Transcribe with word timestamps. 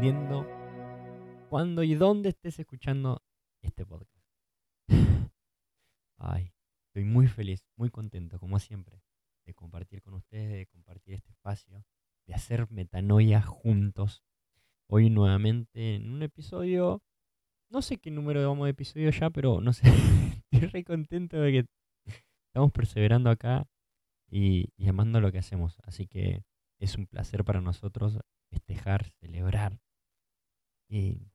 dependiendo 0.00 0.46
cuándo 1.50 1.82
y 1.82 1.94
dónde 1.94 2.30
estés 2.30 2.58
escuchando 2.58 3.22
este 3.60 3.84
podcast. 3.84 4.26
Ay, 6.16 6.54
estoy 6.86 7.04
muy 7.04 7.28
feliz, 7.28 7.66
muy 7.76 7.90
contento, 7.90 8.38
como 8.38 8.58
siempre, 8.58 9.02
de 9.44 9.52
compartir 9.52 10.00
con 10.00 10.14
ustedes, 10.14 10.52
de 10.52 10.66
compartir 10.68 11.12
este 11.16 11.32
espacio, 11.32 11.84
de 12.26 12.32
hacer 12.32 12.70
metanoia 12.70 13.42
juntos. 13.42 14.24
Hoy 14.88 15.10
nuevamente 15.10 15.96
en 15.96 16.10
un 16.10 16.22
episodio, 16.22 17.02
no 17.68 17.82
sé 17.82 17.98
qué 17.98 18.10
número 18.10 18.48
vamos 18.48 18.64
de 18.64 18.70
episodio 18.70 19.10
ya, 19.10 19.28
pero 19.28 19.60
no 19.60 19.74
sé, 19.74 19.82
estoy 20.50 20.66
re 20.68 20.82
contento 20.82 21.38
de 21.38 21.52
que 21.52 21.66
estamos 22.46 22.72
perseverando 22.72 23.28
acá 23.28 23.68
y, 24.30 24.72
y 24.78 24.88
amando 24.88 25.20
lo 25.20 25.30
que 25.30 25.38
hacemos. 25.40 25.76
Así 25.82 26.06
que 26.06 26.42
es 26.78 26.96
un 26.96 27.06
placer 27.06 27.44
para 27.44 27.60
nosotros 27.60 28.18
festejar, 28.48 29.04
celebrar 29.20 29.78
y, 30.90 31.30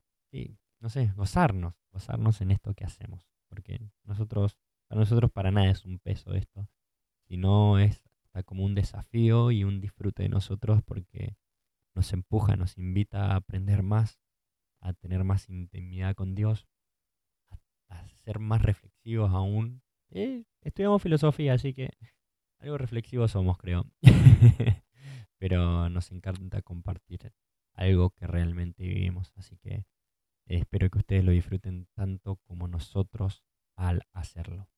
no 0.80 0.90
sé, 0.90 1.12
gozarnos, 1.16 1.76
gozarnos 1.92 2.42
en 2.42 2.52
esto 2.52 2.74
que 2.74 2.84
hacemos. 2.84 3.26
Porque 3.48 3.80
nosotros, 4.04 4.58
para 4.88 5.00
nosotros 5.00 5.32
para 5.32 5.52
nada 5.52 5.70
es 5.70 5.86
un 5.86 6.00
peso 6.00 6.34
esto, 6.34 6.68
sino 7.28 7.80
es 7.80 8.02
como 8.46 8.66
un 8.66 8.76
desafío 8.76 9.52
y 9.52 9.64
un 9.64 9.80
disfrute 9.80 10.24
de 10.24 10.30
nosotros 10.30 10.82
porque 10.84 11.38
nos 11.94 12.12
empuja, 12.12 12.58
nos 12.58 12.78
invita 12.78 13.32
a 13.32 13.36
aprender 13.38 13.82
más, 13.82 14.20
a 14.82 14.94
tener 14.94 15.24
más 15.24 15.50
intimidad 15.50 16.16
con 16.16 16.36
Dios, 16.36 16.68
a, 17.88 18.08
ser 18.10 18.40
más 18.40 18.62
reflexivos 18.62 19.32
aún. 19.32 19.82
Eh, 20.10 20.44
estudiamos 20.62 21.02
filosofía, 21.02 21.54
así 21.54 21.74
que 21.74 21.92
algo 22.60 22.78
reflexivos 22.78 23.32
somos, 23.32 23.58
creo. 23.58 23.86
pero 25.38 25.90
nos 25.90 26.12
encanta 26.12 26.62
compartir 26.62 27.32
algo 27.76 28.12
que 28.12 28.28
realmente 28.28 28.84
vivimos. 28.84 29.32
Así 29.36 29.58
que 29.58 29.86
espero 30.48 30.90
que 30.90 31.00
ustedes 31.00 31.24
lo 31.24 31.32
disfruten 31.32 31.88
tanto 31.94 32.38
como 32.38 32.68
nosotros 32.68 33.44
al 33.76 34.04
hacerlo. 34.14 34.70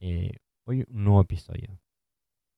Eh, 0.00 0.32
hoy 0.64 0.84
un 0.88 1.04
nuevo 1.04 1.20
episodio. 1.22 1.80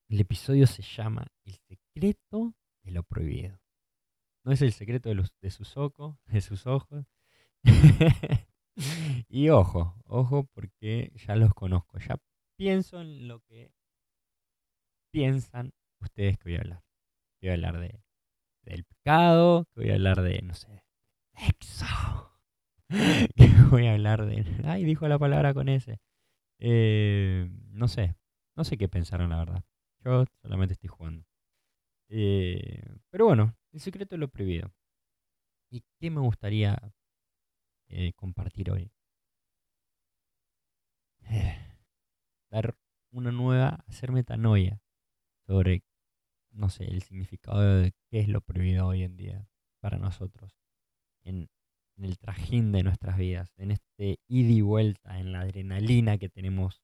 El 0.08 0.20
episodio 0.20 0.66
se 0.66 0.82
llama 0.82 1.26
El 1.44 1.54
secreto 1.54 2.54
de 2.82 2.90
lo 2.92 3.02
prohibido. 3.02 3.58
No 4.44 4.52
es 4.52 4.62
el 4.62 4.72
secreto 4.72 5.08
de, 5.08 5.14
de 5.40 5.50
sus 5.50 5.76
ojos, 5.76 6.16
de 6.26 6.40
sus 6.40 6.66
ojos. 6.66 7.06
y 9.28 9.50
ojo, 9.50 9.94
ojo 10.06 10.44
porque 10.54 11.12
ya 11.14 11.36
los 11.36 11.52
conozco, 11.52 11.98
ya 11.98 12.16
pienso 12.56 13.00
en 13.00 13.28
lo 13.28 13.40
que 13.40 13.70
piensan 15.12 15.72
ustedes 16.00 16.38
que 16.38 16.44
voy 16.44 16.56
a 16.56 16.60
hablar 16.60 16.84
voy 17.40 17.50
a 17.50 17.54
hablar 17.54 17.80
de, 17.80 18.02
del 18.70 18.84
pecado, 18.84 19.66
que 19.74 19.80
voy 19.80 19.90
a 19.90 19.94
hablar 19.94 20.22
de, 20.22 20.40
no 20.42 20.54
sé, 20.54 20.84
sexo, 21.34 21.86
que 23.36 23.48
voy 23.70 23.86
a 23.86 23.94
hablar 23.94 24.26
de... 24.26 24.44
Ay, 24.64 24.84
dijo 24.84 25.08
la 25.08 25.18
palabra 25.18 25.54
con 25.54 25.68
ese. 25.68 26.00
Eh, 26.58 27.48
no 27.70 27.88
sé, 27.88 28.16
no 28.56 28.64
sé 28.64 28.76
qué 28.76 28.88
pensaron 28.88 29.30
la 29.30 29.38
verdad. 29.38 29.64
Yo 30.04 30.24
solamente 30.42 30.74
estoy 30.74 30.88
jugando. 30.88 31.24
Eh, 32.08 32.82
pero 33.10 33.26
bueno, 33.26 33.56
el 33.72 33.80
secreto 33.80 34.16
de 34.16 34.20
lo 34.20 34.28
prohibido. 34.28 34.72
¿Y 35.70 35.84
qué 35.98 36.10
me 36.10 36.20
gustaría 36.20 36.76
eh, 37.88 38.12
compartir 38.14 38.70
hoy? 38.70 38.92
dar 42.50 42.76
una 43.12 43.30
nueva, 43.30 43.84
hacer 43.86 44.10
metanoia 44.10 44.80
sobre 45.46 45.82
no 46.52 46.68
sé, 46.68 46.84
el 46.84 47.02
significado 47.02 47.60
de 47.60 47.92
qué 48.10 48.20
es 48.20 48.28
lo 48.28 48.40
prohibido 48.40 48.86
hoy 48.86 49.02
en 49.02 49.16
día 49.16 49.48
para 49.80 49.98
nosotros, 49.98 50.56
en, 51.22 51.48
el 51.96 52.18
trajín 52.18 52.72
de 52.72 52.82
nuestras 52.82 53.18
vidas, 53.18 53.52
en 53.58 53.72
este 53.72 54.20
ida 54.26 54.50
y 54.50 54.62
vuelta, 54.62 55.18
en 55.18 55.32
la 55.32 55.40
adrenalina 55.40 56.16
que 56.16 56.30
tenemos 56.30 56.82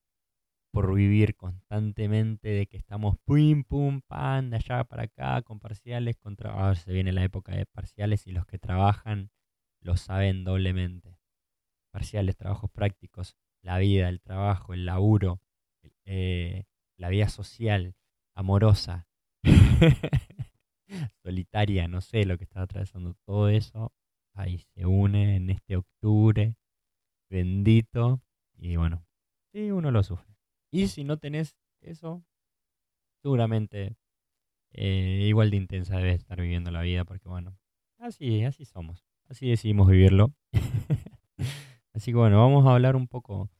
por 0.70 0.94
vivir 0.94 1.36
constantemente, 1.36 2.48
de 2.50 2.66
que 2.66 2.76
estamos 2.76 3.16
pum, 3.24 3.64
pum, 3.64 4.02
pan, 4.02 4.50
de 4.50 4.56
allá 4.56 4.84
para 4.84 5.04
acá, 5.04 5.40
con 5.40 5.58
parciales, 5.58 6.18
con 6.18 6.36
trabajos. 6.36 6.80
Se 6.80 6.92
viene 6.92 7.12
la 7.12 7.24
época 7.24 7.56
de 7.56 7.64
parciales 7.64 8.26
y 8.26 8.32
los 8.32 8.44
que 8.44 8.58
trabajan 8.58 9.30
lo 9.80 9.96
saben 9.96 10.44
doblemente. 10.44 11.18
Parciales, 11.90 12.36
trabajos 12.36 12.70
prácticos, 12.70 13.36
la 13.62 13.78
vida, 13.78 14.10
el 14.10 14.20
trabajo, 14.20 14.74
el 14.74 14.84
laburo, 14.84 15.40
eh, 16.04 16.64
la 16.98 17.08
vida 17.08 17.30
social, 17.30 17.94
amorosa, 18.34 19.08
solitaria, 21.22 21.88
no 21.88 22.00
sé 22.00 22.24
lo 22.24 22.38
que 22.38 22.44
está 22.44 22.62
atravesando 22.62 23.14
todo 23.24 23.48
eso, 23.48 23.92
ahí 24.34 24.58
se 24.58 24.86
une 24.86 25.36
en 25.36 25.50
este 25.50 25.76
octubre 25.76 26.54
bendito 27.28 28.22
y 28.58 28.76
bueno, 28.76 29.04
sí, 29.52 29.70
uno 29.70 29.90
lo 29.90 30.02
sufre. 30.02 30.36
Y 30.70 30.88
si 30.88 31.04
no 31.04 31.18
tenés 31.18 31.56
eso, 31.80 32.24
seguramente 33.22 33.96
eh, 34.72 35.24
igual 35.26 35.50
de 35.50 35.56
intensa 35.56 35.96
debe 35.96 36.12
estar 36.12 36.40
viviendo 36.40 36.70
la 36.70 36.82
vida 36.82 37.04
porque 37.04 37.28
bueno, 37.28 37.58
así, 37.98 38.44
así 38.44 38.64
somos, 38.64 39.04
así 39.28 39.48
decidimos 39.48 39.88
vivirlo. 39.88 40.32
así 41.92 42.12
que 42.12 42.16
bueno, 42.16 42.38
vamos 42.38 42.66
a 42.66 42.72
hablar 42.74 42.96
un 42.96 43.08
poco 43.08 43.50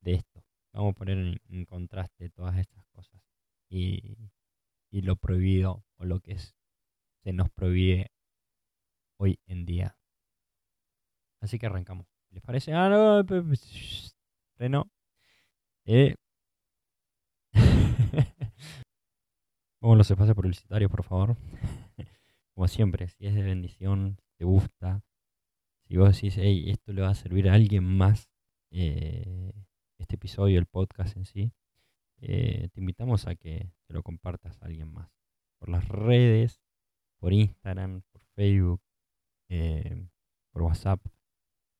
de 0.00 0.14
esto. 0.14 0.44
Vamos 0.72 0.92
a 0.92 0.94
poner 0.94 1.18
en, 1.18 1.40
en 1.48 1.64
contraste 1.64 2.30
todas 2.30 2.58
estas 2.58 2.84
cosas. 2.88 3.22
Y, 3.68 4.16
y 4.94 5.02
lo 5.02 5.16
prohibido 5.16 5.84
o 5.96 6.04
lo 6.04 6.20
que 6.20 6.34
es, 6.34 6.54
se 7.24 7.32
nos 7.32 7.50
prohíbe 7.50 8.12
hoy 9.18 9.40
en 9.46 9.66
día. 9.66 9.98
Así 11.40 11.58
que 11.58 11.66
arrancamos. 11.66 12.06
¿Les 12.30 12.40
parece? 12.40 12.72
Ah, 12.74 12.88
no, 12.88 13.24
freno. 14.54 14.88
Eh. 15.84 16.14
A 19.80 19.94
los 19.96 20.08
espacios 20.08 20.36
publicitarios, 20.36 20.88
por 20.92 21.02
favor. 21.02 21.36
Como 22.54 22.68
siempre, 22.68 23.08
si 23.08 23.26
es 23.26 23.34
de 23.34 23.42
bendición, 23.42 24.20
te 24.38 24.44
gusta, 24.44 25.02
si 25.88 25.96
vos 25.96 26.14
decís, 26.14 26.36
hey, 26.38 26.70
esto 26.70 26.92
le 26.92 27.02
va 27.02 27.08
a 27.08 27.16
servir 27.16 27.48
a 27.48 27.54
alguien 27.54 27.82
más, 27.82 28.30
eh, 28.70 29.52
este 29.98 30.14
episodio, 30.14 30.60
el 30.60 30.66
podcast 30.66 31.16
en 31.16 31.24
sí, 31.24 31.52
eh, 32.20 32.68
te 32.72 32.80
invitamos 32.80 33.26
a 33.26 33.34
que 33.34 33.72
lo 33.94 34.02
compartas 34.02 34.60
a 34.60 34.66
alguien 34.66 34.92
más. 34.92 35.10
Por 35.58 35.70
las 35.70 35.88
redes, 35.88 36.60
por 37.18 37.32
Instagram, 37.32 38.02
por 38.12 38.22
Facebook, 38.34 38.82
eh, 39.48 40.06
por 40.52 40.62
WhatsApp, 40.62 41.00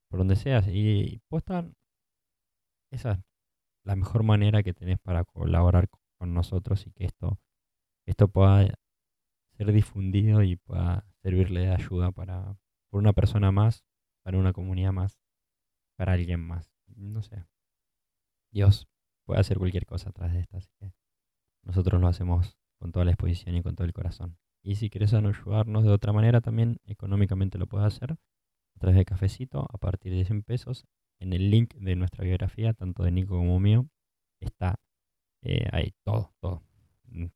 por 0.09 0.19
donde 0.19 0.35
seas. 0.35 0.65
Y 0.67 1.21
postan. 1.27 1.75
Esa 2.91 3.11
es 3.11 3.19
la 3.83 3.95
mejor 3.95 4.23
manera 4.23 4.63
que 4.63 4.73
tenés 4.73 4.97
para 4.99 5.25
colaborar 5.25 5.89
con 6.17 6.33
nosotros 6.33 6.87
y 6.87 6.91
que 6.91 7.05
esto, 7.05 7.39
esto 8.07 8.27
pueda 8.29 8.73
ser 9.57 9.71
difundido 9.71 10.41
y 10.41 10.55
pueda 10.55 11.05
servirle 11.21 11.61
de 11.61 11.73
ayuda 11.73 12.11
para 12.11 12.57
por 12.89 12.99
una 12.99 13.13
persona 13.13 13.51
más, 13.51 13.85
para 14.23 14.37
una 14.37 14.53
comunidad 14.53 14.93
más, 14.93 15.19
para 15.97 16.13
alguien 16.13 16.39
más. 16.39 16.71
No 16.87 17.21
sé. 17.21 17.45
Dios 18.51 18.87
puede 19.25 19.41
hacer 19.41 19.57
cualquier 19.57 19.85
cosa 19.85 20.09
atrás 20.09 20.31
de 20.31 20.39
esta. 20.39 20.57
Así 20.57 20.69
que 20.79 20.93
nosotros 21.65 21.99
lo 21.99 22.07
hacemos 22.07 22.57
con 22.79 22.91
toda 22.91 23.05
la 23.05 23.11
exposición 23.11 23.55
y 23.55 23.63
con 23.63 23.75
todo 23.75 23.85
el 23.85 23.93
corazón. 23.93 24.37
Y 24.63 24.75
si 24.75 24.89
quieres 24.89 25.13
ayudarnos 25.13 25.83
de 25.83 25.89
otra 25.89 26.13
manera, 26.13 26.41
también 26.41 26.79
económicamente 26.85 27.57
lo 27.57 27.67
puedes 27.67 27.87
hacer 27.87 28.13
a 28.13 28.79
través 28.79 28.97
de 28.97 29.05
Cafecito 29.05 29.67
a 29.71 29.77
partir 29.77 30.13
de 30.13 30.25
100 30.25 30.43
pesos. 30.43 30.85
En 31.19 31.33
el 31.33 31.49
link 31.49 31.75
de 31.75 31.95
nuestra 31.95 32.23
biografía, 32.23 32.73
tanto 32.73 33.03
de 33.03 33.11
Nico 33.11 33.35
como 33.35 33.59
mío, 33.59 33.87
está 34.39 34.79
eh, 35.41 35.67
ahí 35.71 35.93
todo, 36.03 36.33
todo. 36.39 36.63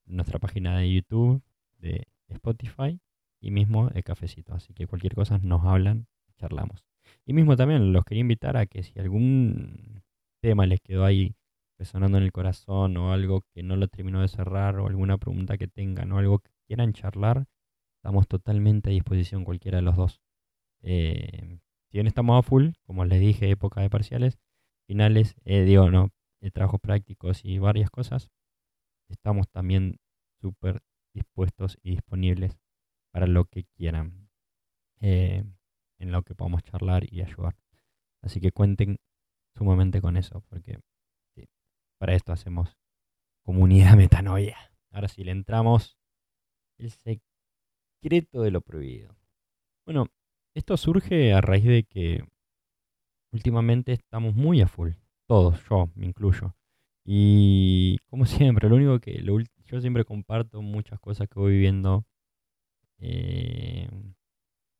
Nuestra 0.06 0.40
página 0.40 0.78
de 0.80 0.92
YouTube, 0.92 1.42
de 1.78 2.08
Spotify 2.28 3.00
y 3.40 3.52
mismo 3.52 3.90
de 3.90 4.04
Cafecito. 4.04 4.54
Así 4.54 4.74
que 4.74 4.88
cualquier 4.88 5.16
cosa 5.16 5.38
nos 5.38 5.64
hablan, 5.64 6.08
charlamos. 6.38 6.86
Y 7.26 7.34
mismo 7.34 7.56
también 7.56 7.94
los 7.94 8.06
quería 8.06 8.22
invitar 8.22 8.58
a 8.58 8.66
que 8.66 8.84
si 8.84 9.00
algún 9.00 10.02
tema 10.42 10.66
les 10.66 10.82
quedó 10.82 11.06
ahí 11.06 11.36
resonando 11.80 12.18
en 12.18 12.26
el 12.26 12.34
corazón 12.34 12.98
o 12.98 13.14
algo 13.14 13.46
que 13.54 13.64
no 13.64 13.78
lo 13.78 13.88
terminó 13.88 14.22
de 14.22 14.28
cerrar 14.28 14.78
o 14.80 14.88
alguna 14.88 15.18
pregunta 15.18 15.58
que 15.58 15.68
tengan 15.68 16.12
o 16.12 16.18
algo 16.18 16.40
que 16.40 16.52
quieran 16.68 16.92
charlar, 16.94 17.48
estamos 17.96 18.28
totalmente 18.28 18.90
a 18.90 18.94
disposición 18.94 19.46
cualquiera 19.46 19.78
de 19.78 19.84
los 19.84 19.96
dos. 19.96 20.22
Eh, 20.82 21.60
si 21.88 21.98
bien 21.98 22.06
estamos 22.06 22.38
a 22.38 22.44
full, 22.44 22.72
como 22.86 23.06
les 23.06 23.22
dije, 23.22 23.50
época 23.50 23.82
de 23.82 23.90
parciales, 23.90 24.40
finales, 24.88 25.36
eh, 25.46 25.64
digo, 25.64 25.90
no, 25.90 26.12
de 26.42 26.52
trabajos 26.52 26.82
prácticos 26.82 27.46
y 27.46 27.60
varias 27.60 27.90
cosas, 27.90 28.30
estamos 29.08 29.50
también 29.50 30.00
súper 30.42 30.82
dispuestos 31.14 31.78
y 31.82 31.92
disponibles 31.92 32.58
para 33.12 33.26
lo 33.26 33.46
que 33.46 33.64
quieran, 33.76 34.30
eh, 35.00 35.46
en 35.98 36.12
lo 36.12 36.24
que 36.24 36.36
podamos 36.36 36.62
charlar 36.64 37.06
y 37.12 37.22
ayudar. 37.22 37.56
Así 38.22 38.42
que 38.42 38.52
cuenten 38.52 38.98
sumamente 39.56 40.02
con 40.02 40.18
eso, 40.18 40.42
porque 40.50 40.80
para 42.00 42.16
esto 42.16 42.32
hacemos 42.32 42.78
comunidad 43.44 43.96
metanoia. 43.98 44.58
Ahora 44.92 45.08
sí, 45.08 45.24
le 45.24 45.32
entramos 45.32 45.98
El 46.80 46.92
secreto 46.92 48.42
de 48.42 48.52
lo 48.52 48.62
prohibido. 48.62 49.16
Bueno, 49.86 50.08
esto 50.56 50.78
surge 50.78 51.34
a 51.34 51.42
raíz 51.42 51.66
de 51.66 51.84
que 51.84 52.24
últimamente 53.32 53.92
estamos 53.94 54.34
muy 54.36 54.62
a 54.62 54.68
full. 54.68 54.92
Todos, 55.28 55.64
yo 55.70 55.92
me 55.96 56.06
incluyo. 56.08 56.56
Y 57.06 57.98
como 58.10 58.26
siempre, 58.26 58.70
lo 58.70 58.76
único 58.76 59.00
que 59.00 59.22
yo 59.66 59.82
siempre 59.82 60.06
comparto 60.06 60.62
muchas 60.62 61.00
cosas 61.00 61.28
que 61.28 61.40
voy 61.40 61.54
viviendo 61.54 62.06
eh, 62.98 63.90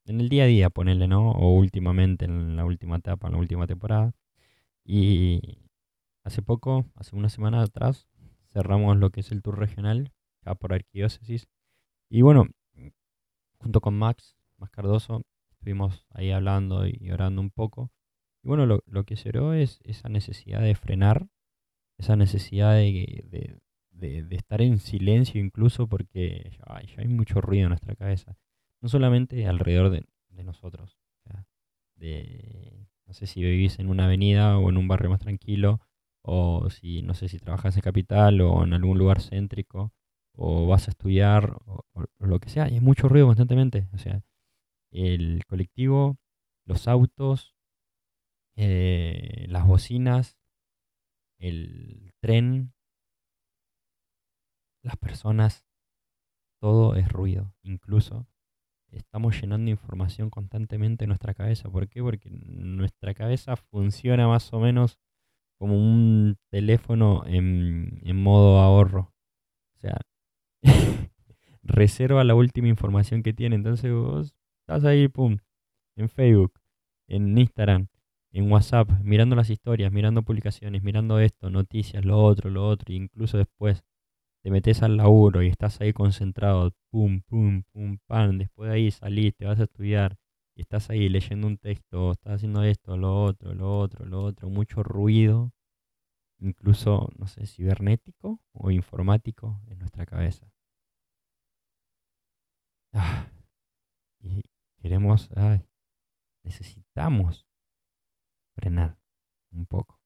en 0.06 0.20
el 0.20 0.28
día 0.28 0.44
a 0.44 0.46
día, 0.46 0.70
ponerle, 0.70 1.06
¿no? 1.06 1.32
O 1.32 1.54
últimamente, 1.54 2.24
en 2.24 2.56
la 2.56 2.64
última 2.64 2.96
etapa, 2.96 3.28
en 3.28 3.34
la 3.34 3.38
última 3.38 3.66
temporada. 3.66 4.12
Y 4.84 5.69
hace 6.24 6.42
poco, 6.42 6.86
hace 6.94 7.16
una 7.16 7.28
semana 7.28 7.62
atrás, 7.62 8.08
cerramos 8.52 8.96
lo 8.96 9.10
que 9.10 9.20
es 9.20 9.32
el 9.32 9.42
tour 9.42 9.58
regional, 9.58 10.12
ya 10.44 10.54
por 10.54 10.72
arquidiócesis. 10.72 11.48
Y 12.08 12.22
bueno, 12.22 12.46
junto 13.58 13.80
con 13.80 13.98
Max, 13.98 14.36
Max 14.56 14.72
Cardoso, 14.72 15.22
estuvimos 15.50 16.06
ahí 16.10 16.30
hablando 16.30 16.86
y 16.86 17.10
orando 17.10 17.40
un 17.40 17.50
poco. 17.50 17.90
Y 18.42 18.48
bueno, 18.48 18.66
lo, 18.66 18.82
lo 18.86 19.04
que 19.04 19.16
se 19.16 19.28
oró 19.30 19.52
es 19.52 19.80
esa 19.84 20.08
necesidad 20.08 20.60
de 20.60 20.74
frenar, 20.74 21.28
esa 21.98 22.16
necesidad 22.16 22.74
de, 22.76 23.60
de, 24.00 24.26
estar 24.30 24.62
en 24.62 24.78
silencio 24.78 25.40
incluso 25.40 25.86
porque 25.86 26.50
ya, 26.58 26.82
hay 26.96 27.08
mucho 27.08 27.40
ruido 27.40 27.64
en 27.64 27.70
nuestra 27.70 27.94
cabeza. 27.94 28.36
No 28.80 28.88
solamente 28.88 29.46
alrededor 29.46 29.90
de, 29.90 30.04
nosotros. 30.42 30.96
de, 31.96 32.86
no 33.06 33.12
sé 33.12 33.26
si 33.26 33.42
vivís 33.42 33.78
en 33.78 33.90
una 33.90 34.06
avenida 34.06 34.56
o 34.56 34.70
en 34.70 34.78
un 34.78 34.88
barrio 34.88 35.10
más 35.10 35.20
tranquilo, 35.20 35.80
o 36.22 36.68
si 36.70 37.02
no 37.02 37.14
sé 37.14 37.28
si 37.28 37.38
trabajas 37.38 37.76
en 37.76 37.82
capital 37.82 38.40
o 38.40 38.64
en 38.64 38.74
algún 38.74 38.98
lugar 38.98 39.20
céntrico, 39.22 39.92
o 40.34 40.66
vas 40.66 40.88
a 40.88 40.90
estudiar, 40.90 41.58
o, 41.66 41.84
lo 42.18 42.38
que 42.40 42.48
sea. 42.50 42.64
hay 42.64 42.80
mucho 42.80 43.08
ruido 43.08 43.26
constantemente. 43.26 43.88
O 43.92 43.98
sea, 43.98 44.22
el 44.92 45.44
colectivo, 45.46 46.18
los 46.66 46.88
autos, 46.88 47.54
eh, 48.56 49.46
las 49.48 49.66
bocinas, 49.66 50.38
el 51.38 52.12
tren, 52.20 52.72
las 54.82 54.96
personas, 54.96 55.66
todo 56.60 56.96
es 56.96 57.08
ruido. 57.10 57.54
Incluso 57.62 58.26
estamos 58.92 59.40
llenando 59.40 59.70
información 59.70 60.30
constantemente 60.30 61.04
en 61.04 61.08
nuestra 61.08 61.34
cabeza. 61.34 61.70
¿Por 61.70 61.88
qué? 61.88 62.02
Porque 62.02 62.30
nuestra 62.30 63.14
cabeza 63.14 63.56
funciona 63.56 64.26
más 64.28 64.52
o 64.52 64.60
menos 64.60 64.98
como 65.60 65.76
un 65.76 66.38
teléfono 66.50 67.22
en, 67.26 68.00
en 68.02 68.16
modo 68.16 68.60
ahorro. 68.60 69.12
O 69.76 69.78
sea, 69.78 70.00
reserva 71.62 72.24
la 72.24 72.34
última 72.34 72.68
información 72.68 73.22
que 73.22 73.34
tiene. 73.34 73.56
Entonces 73.56 73.92
vos 73.92 74.34
estás 74.62 74.86
ahí, 74.86 75.08
pum, 75.08 75.36
en 75.96 76.08
Facebook, 76.08 76.54
en 77.08 77.36
Instagram, 77.36 77.88
en 78.32 78.50
WhatsApp, 78.50 78.88
mirando 79.02 79.36
las 79.36 79.50
historias, 79.50 79.92
mirando 79.92 80.22
publicaciones, 80.22 80.82
mirando 80.82 81.20
esto, 81.20 81.50
noticias, 81.50 82.06
lo 82.06 82.22
otro, 82.22 82.48
lo 82.48 82.66
otro, 82.66 82.90
e 82.90 82.96
incluso 82.96 83.36
después 83.36 83.84
te 84.42 84.50
metes 84.50 84.82
al 84.82 84.96
laburo 84.96 85.42
y 85.42 85.48
estás 85.48 85.78
ahí 85.82 85.92
concentrado, 85.92 86.72
pum, 86.90 87.20
pum, 87.26 87.64
pum, 87.70 87.98
pam, 88.06 88.38
después 88.38 88.70
de 88.70 88.76
ahí 88.76 88.90
salís, 88.90 89.36
te 89.36 89.44
vas 89.44 89.60
a 89.60 89.64
estudiar 89.64 90.16
estás 90.62 90.90
ahí 90.90 91.08
leyendo 91.08 91.46
un 91.46 91.58
texto, 91.58 92.12
estás 92.12 92.34
haciendo 92.36 92.62
esto, 92.64 92.96
lo 92.96 93.22
otro, 93.24 93.54
lo 93.54 93.78
otro, 93.78 94.06
lo 94.06 94.22
otro, 94.22 94.48
mucho 94.50 94.82
ruido, 94.82 95.52
incluso, 96.40 97.10
no 97.18 97.26
sé, 97.28 97.46
cibernético 97.46 98.40
o 98.52 98.70
informático 98.70 99.60
en 99.68 99.78
nuestra 99.80 100.06
cabeza. 100.06 100.52
Ah, 102.92 103.26
y 104.20 104.42
queremos, 104.82 105.30
necesitamos 106.44 107.46
frenar 108.54 108.96
un 109.52 109.66
poco. 109.66 109.98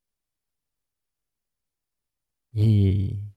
Y 2.53 3.35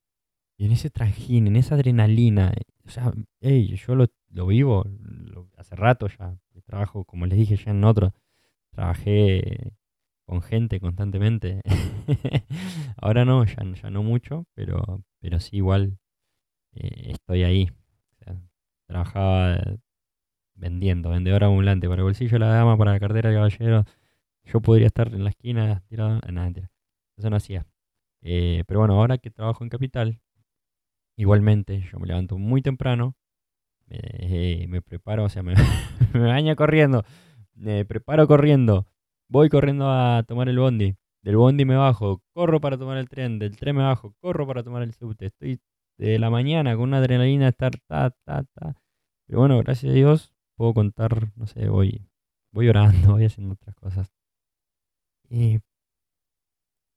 y 0.57 0.65
en 0.65 0.71
ese 0.71 0.89
trajín, 0.89 1.47
en 1.47 1.55
esa 1.55 1.75
adrenalina, 1.75 2.53
o 2.87 2.89
sea, 2.89 3.13
yo 3.41 3.95
lo, 3.95 4.47
vivo 4.47 4.85
hace 5.57 5.75
rato 5.75 6.07
ya. 6.07 6.37
Trabajo, 6.65 7.05
como 7.05 7.25
les 7.27 7.37
dije 7.37 7.55
ya 7.55 7.71
en 7.71 7.83
otro, 7.83 8.13
trabajé 8.71 9.73
con 10.25 10.41
gente 10.41 10.79
constantemente. 10.79 11.61
Ahora 12.97 13.25
no, 13.25 13.45
ya, 13.45 13.57
ya 13.81 13.89
no 13.89 14.03
mucho, 14.03 14.45
pero, 14.53 15.03
pero 15.19 15.39
sí 15.39 15.57
igual 15.57 15.97
eh, 16.73 17.11
estoy 17.11 17.43
ahí. 17.43 17.69
trabajaba 18.87 19.59
vendiendo, 20.55 21.09
vendedor 21.09 21.43
ambulante, 21.43 21.87
para 21.87 22.01
el 22.01 22.05
bolsillo 22.05 22.33
de 22.33 22.39
la 22.39 22.47
dama, 22.47 22.77
para 22.77 22.93
la 22.93 22.99
cartera 22.99 23.29
del 23.29 23.37
caballero. 23.37 23.85
Yo 24.45 24.61
podría 24.61 24.87
estar 24.87 25.13
en 25.13 25.23
la 25.23 25.29
esquina 25.31 25.83
tirado, 25.87 26.19
nada, 26.31 26.51
Eso 27.17 27.29
no 27.29 27.37
hacía. 27.37 27.65
Eh, 28.21 28.63
pero 28.67 28.79
bueno, 28.81 28.95
ahora 28.95 29.17
que 29.17 29.29
trabajo 29.29 29.63
en 29.63 29.69
Capital, 29.69 30.21
Igualmente, 31.17 31.81
yo 31.91 31.99
me 31.99 32.05
levanto 32.05 32.37
muy 32.37 32.61
temprano, 32.61 33.15
me, 33.87 34.81
preparo, 34.83 35.23
o 35.23 35.29
sea, 35.29 35.41
me, 35.41 35.55
me 36.13 36.27
baño 36.27 36.55
corriendo, 36.55 37.03
me 37.55 37.85
preparo 37.85 38.27
corriendo, 38.27 38.85
voy 39.27 39.49
corriendo 39.49 39.89
a 39.89 40.23
tomar 40.27 40.47
el 40.47 40.59
bondi, 40.59 40.95
del 41.23 41.37
bondi 41.37 41.65
me 41.65 41.75
bajo, 41.75 42.21
corro 42.33 42.61
para 42.61 42.77
tomar 42.77 42.97
el 42.97 43.09
tren, 43.09 43.39
del 43.39 43.57
tren 43.57 43.75
me 43.75 43.83
bajo, 43.83 44.13
corro 44.19 44.45
para 44.45 44.61
tomar 44.63 44.83
el 44.83 44.93
subte, 44.93 45.25
estoy 45.25 45.59
de 45.97 46.19
la 46.19 46.29
mañana 46.29 46.75
con 46.75 46.83
una 46.83 46.97
adrenalina 46.97 47.47
estar 47.47 47.71
ta, 47.87 48.11
ta, 48.23 48.43
ta. 48.53 48.75
Pero 49.25 49.39
bueno, 49.39 49.57
gracias 49.57 49.91
a 49.91 49.95
Dios 49.95 50.35
puedo 50.55 50.75
contar, 50.75 51.31
no 51.35 51.47
sé, 51.47 51.67
voy, 51.67 52.07
voy 52.51 52.69
orando, 52.69 53.13
voy 53.13 53.25
haciendo 53.25 53.53
otras 53.55 53.75
cosas. 53.75 54.13
Y 55.29 55.59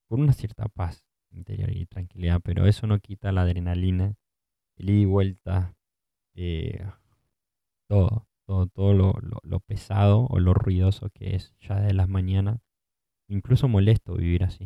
por 0.08 0.20
una 0.20 0.32
cierta 0.32 0.68
paz 0.68 1.09
interior 1.30 1.70
y 1.74 1.86
tranquilidad, 1.86 2.40
pero 2.42 2.66
eso 2.66 2.86
no 2.86 2.98
quita 2.98 3.32
la 3.32 3.42
adrenalina, 3.42 4.14
el 4.76 4.90
ida 4.90 5.00
y 5.00 5.04
vuelta, 5.04 5.76
eh, 6.34 6.84
todo, 7.88 8.26
todo, 8.46 8.66
todo 8.68 8.94
lo, 8.94 9.60
pesado 9.60 10.26
o 10.28 10.38
lo 10.38 10.54
ruidoso 10.54 11.10
que 11.10 11.36
es 11.36 11.54
ya 11.60 11.80
de 11.80 11.94
las 11.94 12.08
mañanas. 12.08 12.60
Incluso 13.28 13.68
molesto 13.68 14.14
vivir 14.14 14.42
así. 14.42 14.64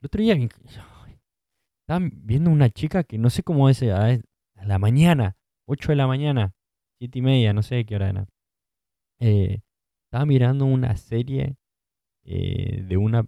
El 0.00 0.06
otro 0.06 0.22
día 0.22 0.34
estaba 0.34 2.08
viendo 2.12 2.50
una 2.50 2.70
chica 2.70 3.04
que 3.04 3.18
no 3.18 3.30
sé 3.30 3.42
cómo 3.42 3.68
es 3.68 3.82
a 3.82 4.18
la 4.64 4.78
mañana, 4.78 5.36
8 5.66 5.92
de 5.92 5.96
la 5.96 6.06
mañana, 6.06 6.54
7 6.98 7.18
y 7.18 7.22
media, 7.22 7.52
no 7.52 7.62
sé 7.62 7.84
qué 7.84 7.96
hora 7.96 8.08
era. 8.08 8.26
Eh, 9.20 9.60
estaba 10.04 10.26
mirando 10.26 10.64
una 10.64 10.96
serie 10.96 11.56
eh, 12.24 12.82
de 12.82 12.96
una 12.96 13.26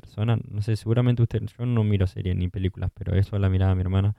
persona, 0.00 0.38
no 0.48 0.62
sé, 0.62 0.76
seguramente 0.76 1.22
usted, 1.22 1.42
yo 1.42 1.66
no 1.66 1.84
miro 1.84 2.06
series 2.06 2.36
ni 2.36 2.48
películas, 2.48 2.90
pero 2.94 3.16
eso 3.16 3.38
la 3.38 3.48
miraba 3.48 3.74
mi 3.74 3.80
hermana, 3.80 4.16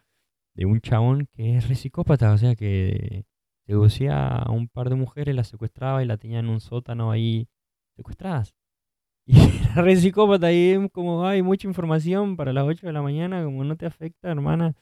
de 0.56 0.66
un 0.66 0.82
chabón 0.82 1.28
que 1.34 1.58
es 1.58 1.70
re 1.70 1.76
psicópata, 1.76 2.34
o 2.34 2.38
sea 2.38 2.56
que 2.56 3.26
seducía 3.66 4.28
a 4.28 4.52
un 4.52 4.68
par 4.68 4.90
de 4.90 4.96
mujeres, 4.96 5.36
las 5.36 5.48
secuestraba 5.48 6.04
y 6.04 6.06
la 6.06 6.18
tenía 6.18 6.40
en 6.40 6.50
un 6.50 6.60
sótano 6.60 7.12
ahí 7.12 7.48
secuestradas. 7.96 8.56
Y 9.26 9.38
era 9.38 9.84
re 9.84 9.96
psicópata 9.96 10.52
y 10.52 10.90
como 10.90 11.26
hay 11.28 11.44
mucha 11.44 11.68
información 11.68 12.36
para 12.36 12.52
las 12.52 12.64
8 12.66 12.88
de 12.88 12.94
la 12.94 13.04
mañana, 13.04 13.44
como 13.44 13.64
no 13.64 13.78
te 13.78 13.86
afecta, 13.86 14.32
hermana. 14.32 14.74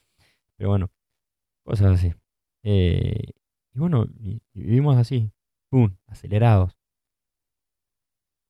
Pero 0.56 0.70
bueno, 0.70 0.90
cosas 1.64 2.00
así. 2.00 2.14
Eh, 2.64 3.34
y 3.76 3.80
bueno, 3.80 4.08
vivimos 4.54 4.98
así, 4.98 5.32
¡pum! 5.70 5.98
acelerados. 6.08 6.78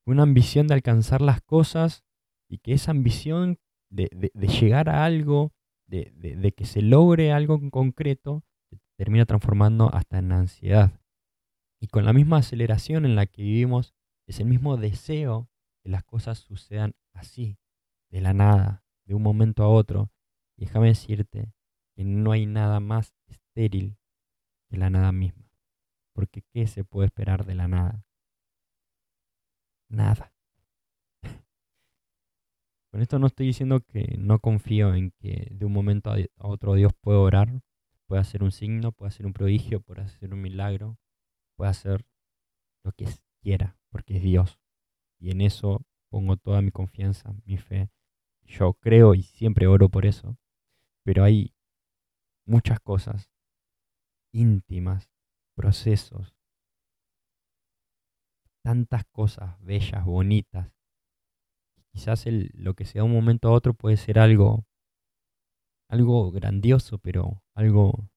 Una 0.06 0.24
ambición 0.24 0.68
de 0.68 0.76
alcanzar 0.76 1.22
las 1.22 1.42
cosas 1.42 2.07
y 2.50 2.60
que 2.60 2.74
esa 2.74 2.92
ambición 2.92 3.60
de, 3.90 4.10
llegar 4.34 4.90
a 4.90 5.06
algo, 5.06 5.54
de, 5.88 6.54
que 6.56 6.66
se 6.66 6.82
logre 6.82 7.32
algo 7.32 7.56
en 7.56 7.70
concreto, 7.70 8.44
termina 8.98 9.26
transformando 9.26 9.94
hasta 9.94 10.20
en 10.20 10.32
ansiedad. 10.32 11.00
Y 11.80 11.88
con 11.88 12.06
la 12.06 12.14
misma 12.14 12.38
aceleración 12.38 13.06
en 13.06 13.16
la 13.16 13.28
que 13.28 13.44
vivimos, 13.44 13.94
es 14.26 14.40
el 14.40 14.48
mismo 14.48 14.78
deseo 14.78 15.50
que 15.84 15.90
las 15.90 16.04
cosas 16.04 16.40
sucedan 16.40 16.96
así, 17.14 17.58
de 18.10 18.22
la 18.22 18.34
nada, 18.34 18.84
de 19.06 19.14
un 19.14 19.22
momento 19.22 19.64
a 19.64 19.70
otro. 19.70 20.12
Déjame 20.58 20.88
decirte 20.88 21.54
que 21.96 22.04
no 22.04 22.32
hay 22.32 22.46
nada 22.46 22.80
más 22.80 23.14
estéril 23.28 23.98
que 24.70 24.78
la 24.78 24.90
nada 24.90 25.12
misma. 25.12 25.50
Porque 26.14 26.42
¿qué 26.42 26.68
se 26.68 26.84
puede 26.84 27.08
esperar 27.08 27.46
de 27.46 27.56
la 27.56 27.68
nada? 27.68 28.06
Nada. 29.90 30.37
Con 32.92 33.02
esto 33.02 33.20
no 33.20 33.28
estoy 33.28 33.48
diciendo 33.48 33.82
que 33.82 34.16
no 34.18 34.40
confío 34.40 34.96
en 34.96 35.12
que 35.20 35.50
de 35.52 35.66
un 35.66 35.74
momento 35.74 36.12
a 36.12 36.48
otro 36.48 36.74
Dios 36.74 36.94
puede 37.02 37.18
orar, 37.18 37.62
puede 38.06 38.22
hacer 38.22 38.44
un 38.44 38.52
signo, 38.52 38.92
puede 38.92 39.10
hacer 39.10 39.26
un 39.26 39.34
prodigio, 39.34 39.82
puede 39.82 40.02
hacer 40.02 40.34
un 40.34 40.42
milagro, 40.42 40.98
puede 41.56 41.70
hacer 41.70 42.06
lo 42.84 42.94
que 42.94 43.08
quiera, 43.42 43.78
porque 43.90 44.18
es 44.18 44.24
Dios. 44.24 44.60
Y 45.20 45.32
en 45.32 45.42
eso 45.42 45.86
pongo 46.10 46.38
toda 46.38 46.62
mi 46.62 46.72
confianza, 46.72 47.34
mi 47.46 47.58
fe. 47.58 47.90
Yo 48.44 48.74
creo 48.74 49.14
y 49.14 49.24
siempre 49.24 49.68
oro 49.68 49.90
por 49.90 50.06
eso. 50.06 50.38
Pero 51.04 51.24
hay 51.24 51.54
muchas 52.46 52.80
cosas 52.80 53.30
íntimas, 54.32 55.10
procesos, 55.56 56.36
tantas 58.62 59.06
cosas 59.06 59.60
bellas, 59.62 60.06
bonitas. 60.06 60.77
Quizás 61.98 62.28
el, 62.28 62.52
lo 62.54 62.76
que 62.76 62.86
sea 62.86 63.02
de 63.02 63.08
un 63.08 63.12
momento 63.12 63.48
a 63.48 63.54
otro 63.54 63.74
puede 63.74 63.98
ser 63.98 64.20
algo, 64.20 64.68
algo 65.90 66.30
grandioso, 66.30 67.00
pero 67.00 67.42
algo 67.56 68.12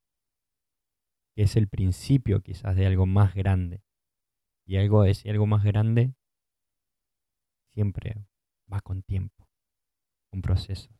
que 1.35 1.45
es 1.45 1.57
el 1.57 1.67
principio 1.67 2.43
quizás 2.43 2.77
de 2.77 2.87
algo 2.87 3.07
más 3.07 3.35
grande. 3.35 3.83
Y 4.67 4.77
algo 4.77 5.07
ese 5.07 5.31
algo 5.31 5.47
más 5.47 5.65
grande 5.65 6.13
siempre 7.73 8.23
va 8.71 8.83
con 8.83 9.03
tiempo, 9.03 9.49
con 10.31 10.43
procesos. 10.43 10.95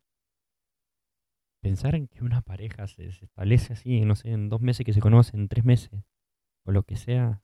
Pensar 1.61 1.93
en 1.93 2.07
que 2.07 2.23
una 2.23 2.41
pareja 2.41 2.87
se, 2.87 3.09
establece 3.09 3.73
así, 3.73 4.01
no 4.01 4.15
sé, 4.15 4.31
en 4.31 4.49
dos 4.49 4.59
meses 4.59 4.87
que 4.87 4.93
se 4.93 5.01
conocen, 5.01 5.41
en 5.41 5.49
tres 5.49 5.65
meses, 5.65 6.03
o 6.65 6.71
lo 6.71 6.81
que 6.81 6.95
sea, 6.95 7.43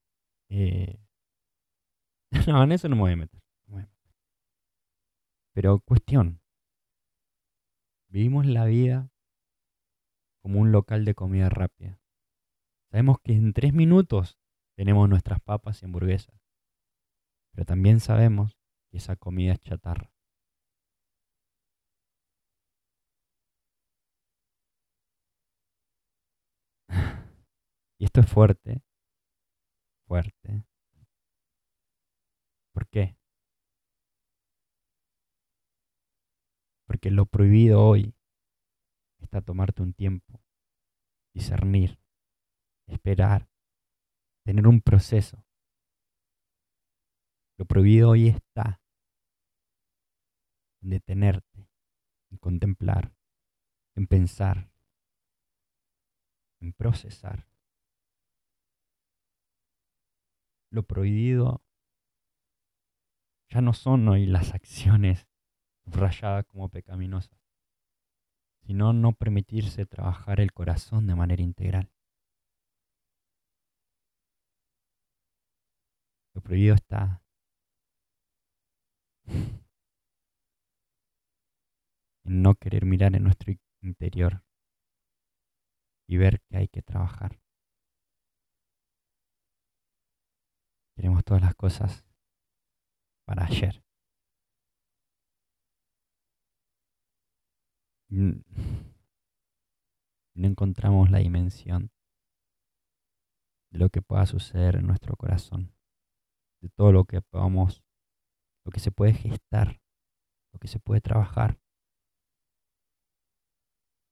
eh, 0.50 0.98
no, 2.48 2.64
en 2.64 2.72
eso 2.72 2.90
no 2.90 2.96
me 2.96 3.02
voy 3.04 3.12
a 3.12 3.18
meter. 3.18 3.47
Pero 5.58 5.80
cuestión, 5.80 6.40
vivimos 8.10 8.46
la 8.46 8.66
vida 8.66 9.10
como 10.44 10.60
un 10.60 10.72
local 10.72 11.04
de 11.04 11.16
comida 11.16 11.50
rápida. 11.50 12.00
Sabemos 12.92 13.18
que 13.24 13.34
en 13.34 13.54
tres 13.54 13.74
minutos 13.74 14.38
tenemos 14.76 15.10
nuestras 15.10 15.42
papas 15.42 15.82
y 15.82 15.86
hamburguesas. 15.86 16.40
Pero 17.56 17.66
también 17.66 18.00
sabemos 18.00 18.56
que 18.92 18.98
esa 18.98 19.16
comida 19.16 19.54
es 19.54 19.62
chatarra. 19.62 20.14
Y 27.98 28.06
esto 28.06 28.22
es 28.22 28.30
fuerte, 28.30 28.84
fuerte. 30.06 30.68
¿Por 32.72 32.88
qué? 32.90 33.17
Porque 36.98 37.12
lo 37.12 37.28
prohibido 37.28 37.86
hoy 37.86 38.16
está 39.20 39.44
tomarte 39.44 39.84
un 39.84 39.94
tiempo, 39.94 40.42
discernir, 41.32 42.00
esperar, 42.88 43.52
tener 44.44 44.66
un 44.66 44.82
proceso. 44.82 45.46
Lo 47.60 47.66
prohibido 47.66 48.10
hoy 48.10 48.30
está 48.30 48.82
en 50.82 50.90
detenerte, 50.90 51.70
en 52.32 52.40
contemplar, 52.40 53.14
en 53.96 54.08
pensar, 54.08 54.72
en 56.60 56.74
procesar. 56.74 57.48
Lo 60.72 60.82
prohibido 60.82 61.64
ya 63.50 63.62
no 63.62 63.74
son 63.74 64.08
hoy 64.08 64.26
las 64.26 64.52
acciones 64.56 65.27
rayadas 65.88 66.46
como 66.46 66.70
pecaminosas, 66.70 67.40
sino 68.66 68.94
no 68.94 69.14
permitirse 69.14 69.86
trabajar 69.86 70.40
el 70.40 70.52
corazón 70.54 71.08
de 71.08 71.16
manera 71.16 71.42
integral. 71.42 71.90
Lo 76.34 76.42
prohibido 76.42 76.76
está. 76.76 77.22
En 82.26 82.42
no 82.42 82.56
querer 82.56 82.86
mirar 82.86 83.16
en 83.16 83.24
nuestro 83.24 83.54
interior 83.82 84.44
y 86.08 86.18
ver 86.18 86.42
que 86.42 86.58
hay 86.58 86.68
que 86.68 86.82
trabajar. 86.82 87.40
Queremos 90.96 91.24
todas 91.24 91.42
las 91.42 91.56
cosas 91.56 92.06
para 93.26 93.46
ayer. 93.46 93.87
No 98.10 98.44
encontramos 100.36 101.10
la 101.12 101.20
dimensión 101.20 101.92
de 103.72 103.80
lo 103.80 103.90
que 103.90 104.02
pueda 104.02 104.26
suceder 104.26 104.78
en 104.78 104.88
nuestro 104.88 105.16
corazón 105.16 105.74
de 106.62 106.70
todo 106.70 106.92
lo 106.92 107.06
que 107.06 107.22
podamos, 107.22 107.84
lo 108.66 108.72
que 108.72 108.80
se 108.80 108.92
puede 108.92 109.14
gestar, 109.14 109.82
lo 110.52 110.60
que 110.60 110.68
se 110.68 110.80
puede 110.80 111.02
trabajar. 111.02 111.60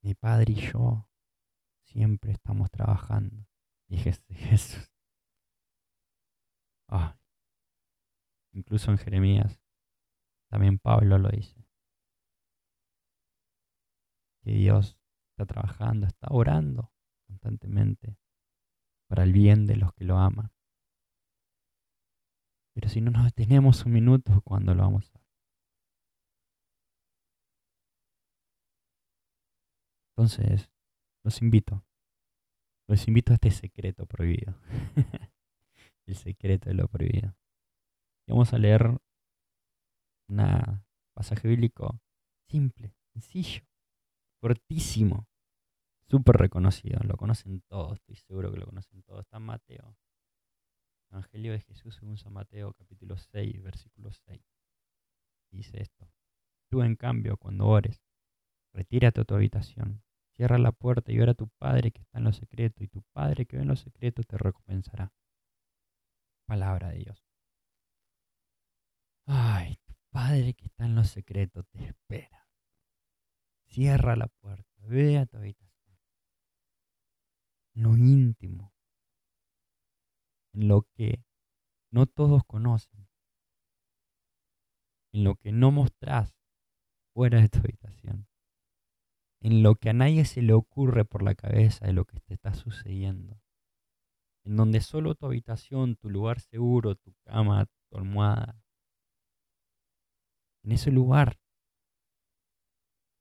Mi 0.03 0.13
padre 0.13 0.53
y 0.53 0.71
yo 0.71 1.07
siempre 1.83 2.31
estamos 2.31 2.69
trabajando. 2.69 3.47
Dije 3.87 4.11
Jesús. 4.29 4.91
Ah, 6.87 7.17
incluso 8.53 8.91
en 8.91 8.97
Jeremías, 8.97 9.59
también 10.49 10.77
Pablo 10.77 11.17
lo 11.17 11.29
dice. 11.29 11.64
Que 14.45 14.51
Dios 14.51 14.95
está 15.31 15.47
trabajando, 15.47 16.05
está 16.05 16.27
orando 16.29 16.91
constantemente 17.27 18.15
para 19.09 19.23
el 19.23 19.33
bien 19.33 19.65
de 19.65 19.75
los 19.75 19.91
que 19.93 20.05
lo 20.05 20.19
aman. 20.19 20.51
Pero 22.75 22.87
si 22.87 23.01
no 23.01 23.09
nos 23.09 23.23
detenemos 23.23 23.83
un 23.87 23.93
minuto, 23.93 24.41
¿cuándo 24.43 24.75
lo 24.75 24.83
vamos 24.83 25.11
a? 25.15 25.19
Entonces, 30.11 30.69
los 31.23 31.41
invito. 31.41 31.83
Los 32.87 33.07
invito 33.07 33.33
a 33.33 33.35
este 33.35 33.49
secreto 33.49 34.05
prohibido. 34.05 34.53
El 36.05 36.15
secreto 36.15 36.69
de 36.69 36.75
lo 36.75 36.87
prohibido. 36.87 37.35
Y 38.27 38.31
vamos 38.31 38.53
a 38.53 38.59
leer 38.59 38.95
un 40.29 40.83
pasaje 41.15 41.47
bíblico 41.47 41.99
simple, 42.47 42.93
sencillo, 43.13 43.63
cortísimo, 44.45 45.27
súper 46.07 46.35
reconocido. 46.35 46.99
Lo 47.03 47.17
conocen 47.17 47.61
todos, 47.61 47.93
estoy 47.93 48.15
seguro 48.15 48.51
que 48.51 48.59
lo 48.59 48.67
conocen 48.67 49.01
todos. 49.01 49.21
Está 49.21 49.37
en 49.37 49.43
Mateo 49.43 49.97
Evangelio 51.09 51.53
de 51.53 51.61
Jesús 51.61 51.95
según 51.95 52.19
San 52.19 52.33
Mateo 52.33 52.71
capítulo 52.73 53.17
6, 53.17 53.63
versículo 53.63 54.11
6. 54.11 54.39
Dice 55.49 55.81
esto. 55.81 56.07
Tú 56.69 56.83
en 56.83 56.95
cambio, 56.95 57.37
cuando 57.37 57.65
ores, 57.65 58.03
retírate 58.71 59.21
a 59.21 59.23
tu 59.23 59.33
habitación, 59.33 60.03
cierra 60.35 60.59
la 60.59 60.71
puerta 60.71 61.11
y 61.11 61.19
ora 61.19 61.31
a 61.31 61.35
tu 61.35 61.47
Padre 61.57 61.89
que 61.89 62.01
está 62.01 62.19
en 62.19 62.25
lo 62.25 62.31
secreto, 62.31 62.83
y 62.83 62.87
tu 62.87 63.01
Padre 63.13 63.47
que 63.47 63.55
ve 63.55 63.63
en 63.63 63.69
lo 63.69 63.75
secreto 63.75 64.21
te 64.21 64.37
recompensará. 64.37 65.11
Palabra 66.45 66.89
de 66.89 66.99
Dios. 66.99 67.25
Ay, 69.25 69.77
tu 69.87 69.95
Padre 70.11 70.53
que 70.53 70.65
está 70.65 70.85
en 70.85 70.93
lo 70.93 71.03
secreto 71.03 71.63
te 71.63 71.83
espera. 71.83 72.44
Cierra 73.67 74.15
la 74.15 74.27
puerta, 74.27 74.71
ve 74.87 75.17
a 75.17 75.25
tu 75.25 75.37
habitación. 75.37 75.97
Lo 77.73 77.97
íntimo, 77.97 78.73
en 80.53 80.67
lo 80.69 80.83
que 80.93 81.25
no 81.91 82.05
todos 82.05 82.43
conocen, 82.45 83.07
en 85.11 85.23
lo 85.23 85.35
que 85.35 85.51
no 85.51 85.71
mostrás 85.71 86.35
fuera 87.13 87.41
de 87.41 87.49
tu 87.49 87.59
habitación, 87.59 88.27
en 89.41 89.61
lo 89.63 89.75
que 89.75 89.89
a 89.89 89.93
nadie 89.93 90.25
se 90.25 90.41
le 90.41 90.53
ocurre 90.53 91.05
por 91.05 91.21
la 91.21 91.35
cabeza 91.35 91.85
de 91.85 91.93
lo 91.93 92.05
que 92.05 92.19
te 92.21 92.33
está 92.33 92.53
sucediendo, 92.53 93.41
en 94.45 94.55
donde 94.55 94.79
solo 94.79 95.15
tu 95.15 95.25
habitación, 95.25 95.95
tu 95.95 96.09
lugar 96.09 96.39
seguro, 96.39 96.95
tu 96.95 97.13
cama, 97.23 97.65
tu 97.89 97.97
almohada, 97.97 98.61
en 100.63 100.71
ese 100.71 100.91
lugar 100.91 101.37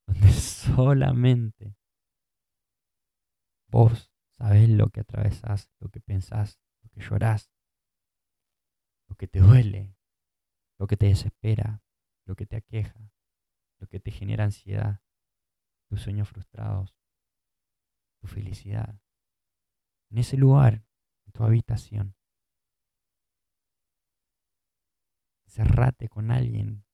donde 0.06 0.32
solamente 0.32 1.76
vos 3.68 4.12
sabés 4.30 4.68
lo 4.68 4.88
que 4.90 5.00
atravesás, 5.00 5.70
lo 5.80 5.88
que 5.88 6.00
pensás, 6.00 6.60
que 6.94 7.00
lloras, 7.00 7.50
lo 9.08 9.16
que 9.16 9.26
te 9.26 9.40
duele, 9.40 9.96
lo 10.78 10.86
que 10.86 10.96
te 10.96 11.06
desespera, 11.06 11.82
lo 12.24 12.36
que 12.36 12.46
te 12.46 12.56
aqueja, 12.56 13.12
lo 13.80 13.88
que 13.88 14.00
te 14.00 14.10
genera 14.10 14.44
ansiedad, 14.44 15.02
tus 15.88 16.02
sueños 16.02 16.28
frustrados, 16.28 16.96
tu 18.20 18.28
felicidad. 18.28 19.00
En 20.10 20.18
ese 20.18 20.36
lugar, 20.36 20.86
en 21.26 21.32
tu 21.32 21.44
habitación, 21.44 22.16
cerrate 25.46 26.08
con 26.08 26.30
alguien. 26.30 26.84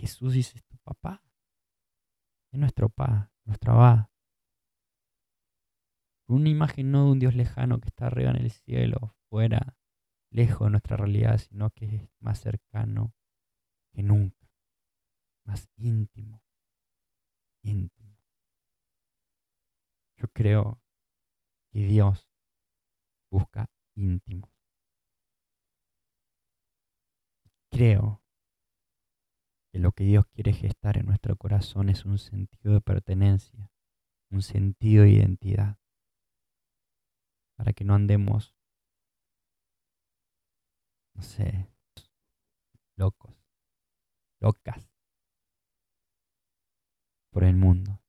Jesús 0.00 0.32
dice, 0.32 0.56
es 0.56 0.64
tu 0.64 0.78
papá, 0.78 1.22
es 2.52 2.58
nuestro 2.58 2.88
papá, 2.88 3.30
nuestro 3.44 3.74
abad, 3.74 4.10
una 6.26 6.48
imagen 6.48 6.90
no 6.90 7.04
de 7.04 7.10
un 7.10 7.18
Dios 7.18 7.34
lejano 7.34 7.80
que 7.80 7.88
está 7.88 8.06
arriba 8.06 8.30
en 8.30 8.36
el 8.36 8.50
cielo, 8.50 9.16
fuera, 9.28 9.76
lejos 10.30 10.66
de 10.66 10.70
nuestra 10.70 10.96
realidad, 10.96 11.38
sino 11.38 11.70
que 11.70 11.96
es 11.96 12.10
más 12.20 12.40
cercano 12.40 13.14
que 13.92 14.02
nunca, 14.02 14.48
más 15.44 15.68
íntimo, 15.76 16.42
íntimo. 17.62 18.16
Yo 20.16 20.28
creo 20.28 20.80
que 21.72 21.80
Dios 21.80 22.28
busca 23.30 23.68
íntimos. 23.94 24.50
Creo 27.70 28.22
que 29.70 29.78
lo 29.78 29.92
que 29.92 30.04
Dios 30.04 30.26
quiere 30.26 30.52
gestar 30.52 30.98
en 30.98 31.06
nuestro 31.06 31.36
corazón 31.36 31.88
es 31.88 32.04
un 32.04 32.18
sentido 32.18 32.74
de 32.74 32.80
pertenencia, 32.80 33.70
un 34.30 34.42
sentido 34.42 35.04
de 35.04 35.10
identidad, 35.10 35.78
para 37.56 37.72
que 37.72 37.84
no 37.84 37.94
andemos, 37.94 38.54
no 41.14 41.22
sé, 41.22 41.68
locos, 42.96 43.34
locas 44.40 44.90
por 47.30 47.44
el 47.44 47.54
mundo, 47.54 48.00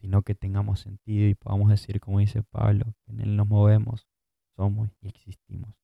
sino 0.00 0.22
que 0.22 0.36
tengamos 0.36 0.80
sentido 0.80 1.26
y 1.28 1.34
podamos 1.34 1.70
decir, 1.70 1.98
como 2.00 2.20
dice 2.20 2.44
Pablo, 2.44 2.94
que 3.04 3.12
en 3.12 3.20
Él 3.20 3.36
nos 3.36 3.48
movemos, 3.48 4.06
somos 4.54 4.90
y 5.00 5.08
existimos. 5.08 5.74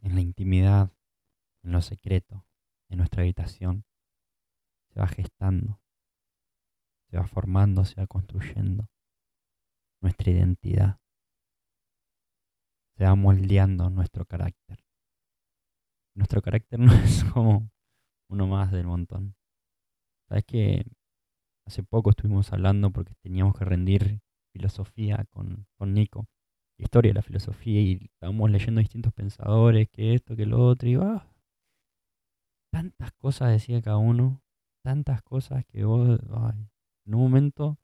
En 0.00 0.14
la 0.14 0.20
intimidad, 0.20 0.95
en 1.66 1.72
lo 1.72 1.82
secreto, 1.82 2.46
en 2.88 2.98
nuestra 2.98 3.22
habitación, 3.22 3.84
se 4.88 5.00
va 5.00 5.08
gestando, 5.08 5.80
se 7.10 7.18
va 7.18 7.26
formando, 7.26 7.84
se 7.84 8.00
va 8.00 8.06
construyendo 8.06 8.88
nuestra 10.00 10.30
identidad, 10.30 11.00
se 12.96 13.04
va 13.04 13.16
moldeando 13.16 13.90
nuestro 13.90 14.24
carácter. 14.26 14.84
Nuestro 16.14 16.40
carácter 16.40 16.78
no 16.80 16.92
es 16.94 17.24
como 17.24 17.68
uno 18.30 18.46
más 18.46 18.70
del 18.70 18.86
montón. 18.86 19.34
Sabes 20.28 20.44
que 20.44 20.86
hace 21.66 21.82
poco 21.82 22.10
estuvimos 22.10 22.52
hablando 22.52 22.92
porque 22.92 23.14
teníamos 23.16 23.58
que 23.58 23.64
rendir 23.64 24.20
filosofía 24.52 25.26
con, 25.30 25.66
con 25.76 25.94
Nico, 25.94 26.28
historia 26.78 27.10
de 27.10 27.14
la 27.14 27.22
filosofía, 27.22 27.80
y 27.80 28.08
estábamos 28.12 28.50
leyendo 28.50 28.80
distintos 28.80 29.12
pensadores, 29.12 29.88
que 29.88 30.14
esto, 30.14 30.36
que 30.36 30.46
lo 30.46 30.64
otro, 30.64 30.88
y 30.88 30.94
va. 30.94 31.28
Tantas 32.76 33.10
cosas 33.12 33.52
decía 33.52 33.80
cada 33.80 33.96
uno, 33.96 34.42
tantas 34.84 35.22
cosas 35.22 35.64
que 35.64 35.84
vos, 35.84 36.20
en 37.06 37.14
un 37.14 37.20
momento 37.22 37.78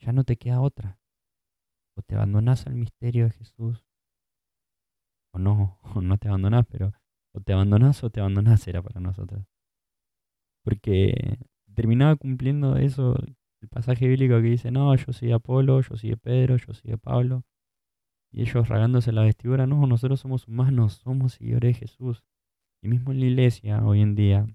ya 0.00 0.12
no 0.12 0.24
te 0.24 0.36
queda 0.36 0.60
otra. 0.60 0.98
O 1.96 2.02
te 2.02 2.14
abandonás 2.14 2.66
al 2.66 2.74
misterio 2.74 3.24
de 3.24 3.30
Jesús, 3.30 3.86
o 5.32 5.38
no, 5.38 5.78
o 5.94 6.02
no 6.02 6.18
te 6.18 6.28
abandonás, 6.28 6.66
pero 6.68 6.92
o 7.34 7.40
te 7.40 7.54
abandonás 7.54 8.04
o 8.04 8.10
te 8.10 8.20
abandonás 8.20 8.68
era 8.68 8.82
para 8.82 9.00
nosotros. 9.00 9.46
Porque 10.62 11.38
terminaba 11.74 12.16
cumpliendo 12.16 12.76
eso, 12.76 13.16
el 13.62 13.68
pasaje 13.70 14.08
bíblico 14.08 14.36
que 14.42 14.50
dice, 14.50 14.70
no, 14.70 14.94
yo 14.94 15.10
soy 15.14 15.32
Apolo, 15.32 15.80
yo 15.80 15.96
soy 15.96 16.16
Pedro, 16.16 16.58
yo 16.58 16.74
soy 16.74 16.98
Pablo. 16.98 17.44
Y 18.30 18.42
ellos 18.42 18.68
ragándose 18.68 19.10
la 19.10 19.22
vestidura, 19.22 19.66
no, 19.66 19.86
nosotros 19.86 20.20
somos 20.20 20.46
humanos, 20.48 21.00
somos 21.02 21.34
seguidores 21.34 21.80
de 21.80 21.86
Jesús. 21.86 22.22
Y 22.82 22.88
mismo 22.88 23.12
en 23.12 23.20
la 23.20 23.26
iglesia 23.26 23.84
hoy 23.84 24.00
en 24.00 24.14
día, 24.16 24.46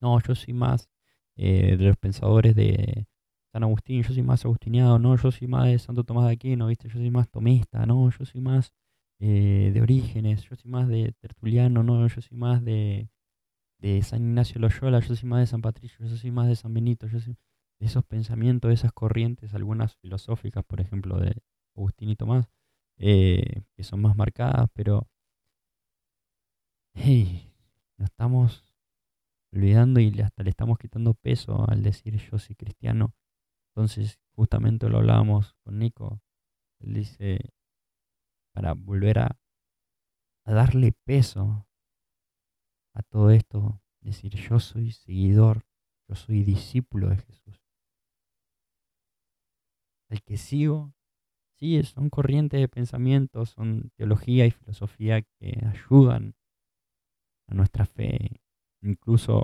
no, 0.00 0.20
yo 0.20 0.34
soy 0.34 0.54
más 0.54 0.88
eh, 1.36 1.76
de 1.76 1.84
los 1.84 1.96
pensadores 1.96 2.54
de 2.54 3.08
San 3.52 3.64
Agustín, 3.64 4.02
yo 4.02 4.14
soy 4.14 4.22
más 4.22 4.44
agustiniado, 4.44 4.98
no, 4.98 5.16
yo 5.16 5.30
soy 5.32 5.48
más 5.48 5.66
de 5.66 5.78
Santo 5.78 6.04
Tomás 6.04 6.26
de 6.26 6.32
Aquino, 6.32 6.68
¿viste? 6.68 6.88
yo 6.88 6.94
soy 6.94 7.10
más 7.10 7.28
tomista, 7.30 7.84
no, 7.86 8.10
yo 8.10 8.24
soy 8.24 8.40
más 8.40 8.72
eh, 9.20 9.72
de 9.74 9.82
Orígenes, 9.82 10.44
yo 10.44 10.54
soy 10.56 10.70
más 10.70 10.88
de 10.88 11.12
Tertuliano, 11.20 11.82
no, 11.82 12.06
yo 12.06 12.20
soy 12.20 12.36
más 12.38 12.64
de, 12.64 13.10
de 13.78 14.02
San 14.02 14.22
Ignacio 14.22 14.60
Loyola, 14.60 15.00
yo 15.00 15.16
soy 15.16 15.28
más 15.28 15.40
de 15.40 15.46
San 15.46 15.62
Patricio, 15.62 16.06
yo 16.06 16.16
soy 16.16 16.30
más 16.30 16.48
de 16.48 16.56
San 16.56 16.72
Benito, 16.74 17.08
yo 17.08 17.20
soy 17.20 17.36
de 17.80 17.86
esos 17.86 18.04
pensamientos, 18.04 18.68
de 18.68 18.74
esas 18.74 18.92
corrientes, 18.92 19.54
algunas 19.54 19.96
filosóficas, 19.96 20.64
por 20.64 20.80
ejemplo, 20.80 21.18
de 21.18 21.42
Agustín 21.76 22.10
y 22.10 22.16
Tomás, 22.16 22.48
eh, 22.98 23.62
que 23.74 23.84
son 23.84 24.00
más 24.02 24.16
marcadas, 24.16 24.68
pero 24.74 25.08
hey, 26.94 27.47
nos 27.98 28.10
estamos 28.10 28.64
olvidando 29.52 30.00
y 30.00 30.20
hasta 30.20 30.42
le 30.42 30.50
estamos 30.50 30.78
quitando 30.78 31.14
peso 31.14 31.68
al 31.68 31.82
decir 31.82 32.16
yo 32.16 32.38
soy 32.38 32.54
cristiano. 32.54 33.14
Entonces, 33.70 34.18
justamente 34.34 34.88
lo 34.88 34.98
hablábamos 34.98 35.54
con 35.64 35.78
Nico. 35.78 36.20
Él 36.80 36.94
dice, 36.94 37.52
para 38.52 38.74
volver 38.74 39.18
a, 39.18 39.38
a 40.44 40.52
darle 40.52 40.92
peso 40.92 41.66
a 42.94 43.02
todo 43.02 43.30
esto, 43.30 43.80
decir 44.00 44.34
yo 44.34 44.60
soy 44.60 44.92
seguidor, 44.92 45.64
yo 46.08 46.14
soy 46.14 46.42
discípulo 46.44 47.08
de 47.08 47.18
Jesús. 47.18 47.60
El 50.08 50.22
que 50.22 50.36
sigo, 50.36 50.94
sí, 51.56 51.82
son 51.82 52.10
corrientes 52.10 52.60
de 52.60 52.68
pensamiento, 52.68 53.44
son 53.44 53.90
teología 53.96 54.46
y 54.46 54.50
filosofía 54.50 55.22
que 55.22 55.66
ayudan 55.66 56.34
a 57.48 57.54
nuestra 57.54 57.84
fe. 57.86 58.40
Incluso 58.82 59.42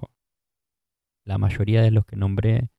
la 1.24 1.38
mayoría 1.38 1.82
de 1.82 1.90
los 1.90 2.06
que 2.06 2.16
nombré 2.16 2.70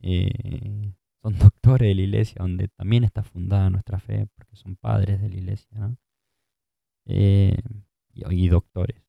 eh, 0.00 0.94
son 1.22 1.38
doctores 1.38 1.88
de 1.88 1.94
la 1.94 2.02
iglesia, 2.02 2.36
donde 2.40 2.68
también 2.68 3.04
está 3.04 3.22
fundada 3.22 3.70
nuestra 3.70 4.00
fe, 4.00 4.26
porque 4.34 4.56
son 4.56 4.76
padres 4.76 5.20
de 5.20 5.28
la 5.28 5.36
iglesia, 5.36 5.96
eh, 7.06 7.56
y, 8.14 8.48
doctores. 8.48 9.02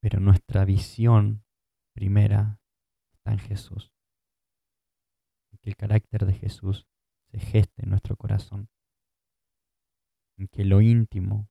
Pero 0.00 0.18
nuestra 0.20 0.64
visión 0.64 1.44
primera 1.94 2.60
está 3.12 3.32
en 3.32 3.38
Jesús. 3.38 3.92
que 5.62 5.68
el 5.68 5.76
carácter 5.76 6.24
de 6.24 6.32
Jesús 6.32 6.86
se 7.30 7.38
geste 7.38 7.82
en 7.82 7.90
nuestro 7.90 8.16
corazón. 8.16 8.70
En 10.38 10.48
que 10.48 10.64
lo 10.64 10.80
íntimo 10.80 11.50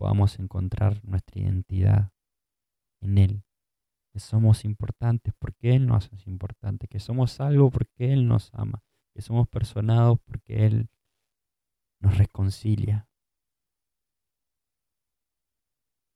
podamos 0.00 0.38
encontrar 0.38 1.04
nuestra 1.04 1.42
identidad 1.42 2.10
en 3.02 3.18
Él 3.18 3.44
que 4.10 4.18
somos 4.18 4.64
importantes 4.64 5.34
porque 5.38 5.76
Él 5.76 5.86
nos 5.86 6.10
hace 6.10 6.30
importantes, 6.30 6.88
que 6.88 7.00
somos 7.00 7.38
algo 7.38 7.70
porque 7.70 8.10
Él 8.10 8.26
nos 8.26 8.50
ama, 8.54 8.82
que 9.14 9.20
somos 9.20 9.46
personados 9.46 10.18
porque 10.24 10.64
Él 10.64 10.88
nos 12.00 12.16
reconcilia, 12.16 13.10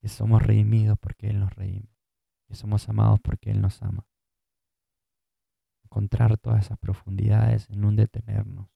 que 0.01 0.09
somos 0.09 0.42
redimidos 0.42 0.99
porque 0.99 1.29
Él 1.29 1.40
nos 1.40 1.55
redime, 1.55 1.94
que 2.49 2.55
somos 2.55 2.88
amados 2.88 3.20
porque 3.23 3.51
Él 3.51 3.61
nos 3.61 3.83
ama. 3.83 4.09
Encontrar 5.85 6.38
todas 6.38 6.64
esas 6.64 6.79
profundidades 6.79 7.68
en 7.68 7.85
un 7.85 7.97
detenernos, 7.97 8.70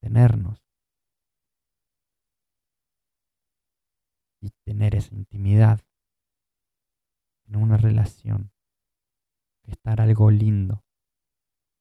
tenernos 0.00 0.63
y 4.44 4.50
tener 4.64 4.94
esa 4.94 5.14
intimidad 5.14 5.80
en 7.46 7.56
una 7.56 7.78
relación, 7.78 8.52
estar 9.62 10.00
algo 10.00 10.30
lindo 10.30 10.84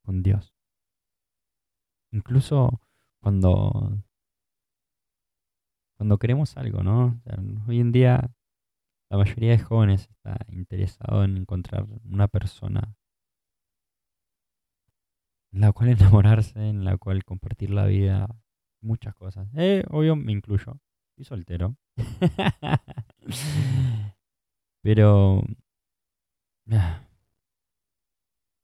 con 0.03 0.23
Dios. 0.23 0.55
Incluso 2.11 2.79
cuando, 3.19 4.01
cuando 5.97 6.17
queremos 6.17 6.55
algo, 6.57 6.83
¿no? 6.83 7.21
hoy 7.67 7.79
en 7.79 7.91
día 7.91 8.33
la 9.09 9.17
mayoría 9.17 9.51
de 9.51 9.59
jóvenes 9.59 10.09
está 10.09 10.37
interesado 10.47 11.23
en 11.23 11.37
encontrar 11.37 11.85
una 12.05 12.27
persona 12.27 12.95
en 15.51 15.61
la 15.61 15.71
cual 15.73 15.89
enamorarse, 15.89 16.69
en 16.69 16.85
la 16.85 16.97
cual 16.97 17.23
compartir 17.25 17.71
la 17.71 17.85
vida, 17.85 18.27
muchas 18.81 19.13
cosas. 19.15 19.49
Eh, 19.55 19.83
obvio, 19.89 20.15
me 20.15 20.31
incluyo. 20.31 20.79
Soy 21.15 21.25
soltero. 21.25 21.75
Pero 24.81 25.41
ah, 26.71 27.07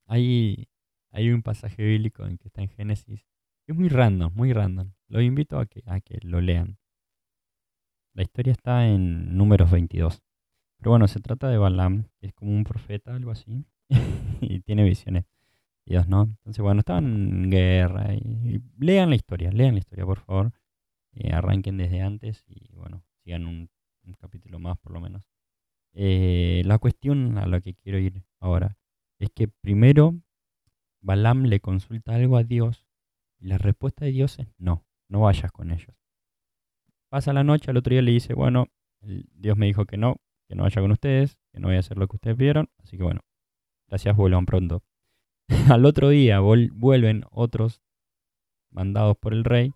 hay, 0.07 0.67
hay 1.11 1.31
un 1.31 1.41
pasaje 1.41 1.83
bíblico 1.83 2.25
en 2.25 2.37
que 2.37 2.47
está 2.47 2.61
en 2.61 2.69
Génesis. 2.69 3.25
Es 3.67 3.75
muy 3.75 3.89
random, 3.89 4.33
muy 4.35 4.51
random. 4.53 4.91
Lo 5.07 5.21
invito 5.21 5.59
a 5.59 5.65
que, 5.65 5.83
a 5.85 6.01
que 6.01 6.19
lo 6.23 6.41
lean. 6.41 6.77
La 8.13 8.23
historia 8.23 8.51
está 8.51 8.87
en 8.87 9.37
números 9.37 9.71
22. 9.71 10.21
Pero 10.77 10.91
bueno, 10.91 11.07
se 11.07 11.19
trata 11.19 11.47
de 11.49 11.57
Balaam, 11.57 12.05
que 12.19 12.27
es 12.27 12.33
como 12.33 12.51
un 12.51 12.63
profeta, 12.63 13.15
algo 13.15 13.31
así. 13.31 13.65
y 14.41 14.61
tiene 14.61 14.83
visiones. 14.83 15.25
Dios, 15.85 16.07
¿no? 16.07 16.23
Entonces, 16.23 16.61
bueno, 16.61 16.79
estaban 16.79 17.05
en 17.05 17.49
guerra. 17.49 18.13
Y, 18.13 18.61
lean 18.77 19.09
la 19.09 19.15
historia, 19.15 19.51
lean 19.51 19.73
la 19.75 19.79
historia, 19.79 20.05
por 20.05 20.19
favor. 20.19 20.51
Eh, 21.13 21.31
arranquen 21.33 21.77
desde 21.77 22.01
antes 22.01 22.45
y 22.47 22.71
bueno, 22.75 23.03
sigan 23.23 23.45
un 23.45 23.69
capítulo 24.17 24.59
más 24.59 24.77
por 24.79 24.93
lo 24.93 25.01
menos. 25.01 25.23
Eh, 25.93 26.61
la 26.65 26.77
cuestión 26.77 27.37
a 27.37 27.45
la 27.45 27.61
que 27.61 27.73
quiero 27.73 27.99
ir 27.99 28.23
ahora 28.39 28.77
es 29.19 29.29
que 29.31 29.47
primero 29.47 30.19
Balaam 31.01 31.45
le 31.45 31.59
consulta 31.59 32.15
algo 32.15 32.37
a 32.37 32.43
Dios 32.43 32.85
y 33.39 33.47
la 33.47 33.57
respuesta 33.57 34.05
de 34.05 34.11
Dios 34.11 34.39
es 34.39 34.47
no, 34.57 34.85
no 35.07 35.21
vayas 35.21 35.51
con 35.51 35.71
ellos. 35.71 35.95
Pasa 37.09 37.33
la 37.33 37.43
noche, 37.43 37.71
al 37.71 37.77
otro 37.77 37.91
día 37.91 38.01
le 38.01 38.11
dice, 38.11 38.33
bueno, 38.33 38.67
Dios 39.01 39.57
me 39.57 39.65
dijo 39.65 39.85
que 39.85 39.97
no, 39.97 40.17
que 40.47 40.55
no 40.55 40.63
vaya 40.63 40.81
con 40.81 40.91
ustedes, 40.91 41.37
que 41.51 41.59
no 41.59 41.67
voy 41.67 41.77
a 41.77 41.79
hacer 41.79 41.97
lo 41.97 42.07
que 42.07 42.17
ustedes 42.17 42.37
vieron, 42.37 42.69
así 42.77 42.97
que 42.97 43.03
bueno, 43.03 43.21
Gracias, 43.89 44.15
vuelvan 44.15 44.45
pronto. 44.45 44.83
Al 45.69 45.85
otro 45.85 46.09
día 46.09 46.39
vuelven 46.39 47.23
otros 47.31 47.81
mandados 48.69 49.17
por 49.17 49.33
el 49.33 49.43
rey 49.43 49.73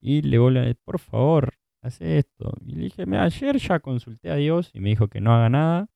y 0.00 0.22
le 0.22 0.38
vuelven, 0.38 0.74
por 0.84 0.98
favor, 0.98 1.54
hace 1.82 2.18
esto. 2.18 2.52
Y 2.64 2.74
le 2.74 2.82
dije, 2.84 3.04
ayer 3.16 3.56
ya 3.58 3.80
consulté 3.80 4.30
a 4.30 4.36
Dios 4.36 4.70
y 4.72 4.80
me 4.80 4.90
dijo 4.90 5.08
que 5.08 5.20
no 5.20 5.34
haga 5.34 5.48
nada. 5.48 5.88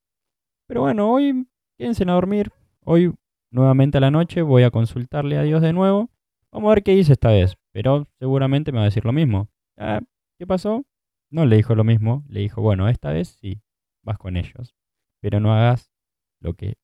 Pero 0.68 0.82
bueno, 0.82 1.10
hoy 1.10 1.46
quédense 1.78 2.04
a 2.04 2.12
dormir. 2.12 2.50
Hoy, 2.84 3.14
nuevamente 3.50 3.98
a 3.98 4.00
la 4.00 4.10
noche, 4.10 4.42
voy 4.42 4.64
a 4.64 4.70
consultarle 4.70 5.38
a 5.38 5.42
Dios 5.42 5.62
de 5.62 5.72
nuevo. 5.72 6.10
Vamos 6.52 6.68
a 6.70 6.74
ver 6.74 6.82
qué 6.82 6.92
dice 6.92 7.12
esta 7.12 7.30
vez. 7.30 7.56
Pero 7.72 8.06
seguramente 8.18 8.72
me 8.72 8.78
va 8.78 8.82
a 8.82 8.86
decir 8.86 9.04
lo 9.04 9.12
mismo. 9.12 9.48
Ah, 9.76 10.00
¿Qué 10.38 10.46
pasó? 10.46 10.84
No 11.30 11.46
le 11.46 11.56
dijo 11.56 11.74
lo 11.74 11.84
mismo. 11.84 12.24
Le 12.28 12.40
dijo, 12.40 12.60
bueno, 12.60 12.88
esta 12.88 13.10
vez 13.10 13.28
sí, 13.40 13.62
vas 14.02 14.18
con 14.18 14.36
ellos. 14.36 14.74
Pero 15.20 15.40
no 15.40 15.54
hagas 15.54 15.92
lo 16.40 16.54
que 16.54 16.74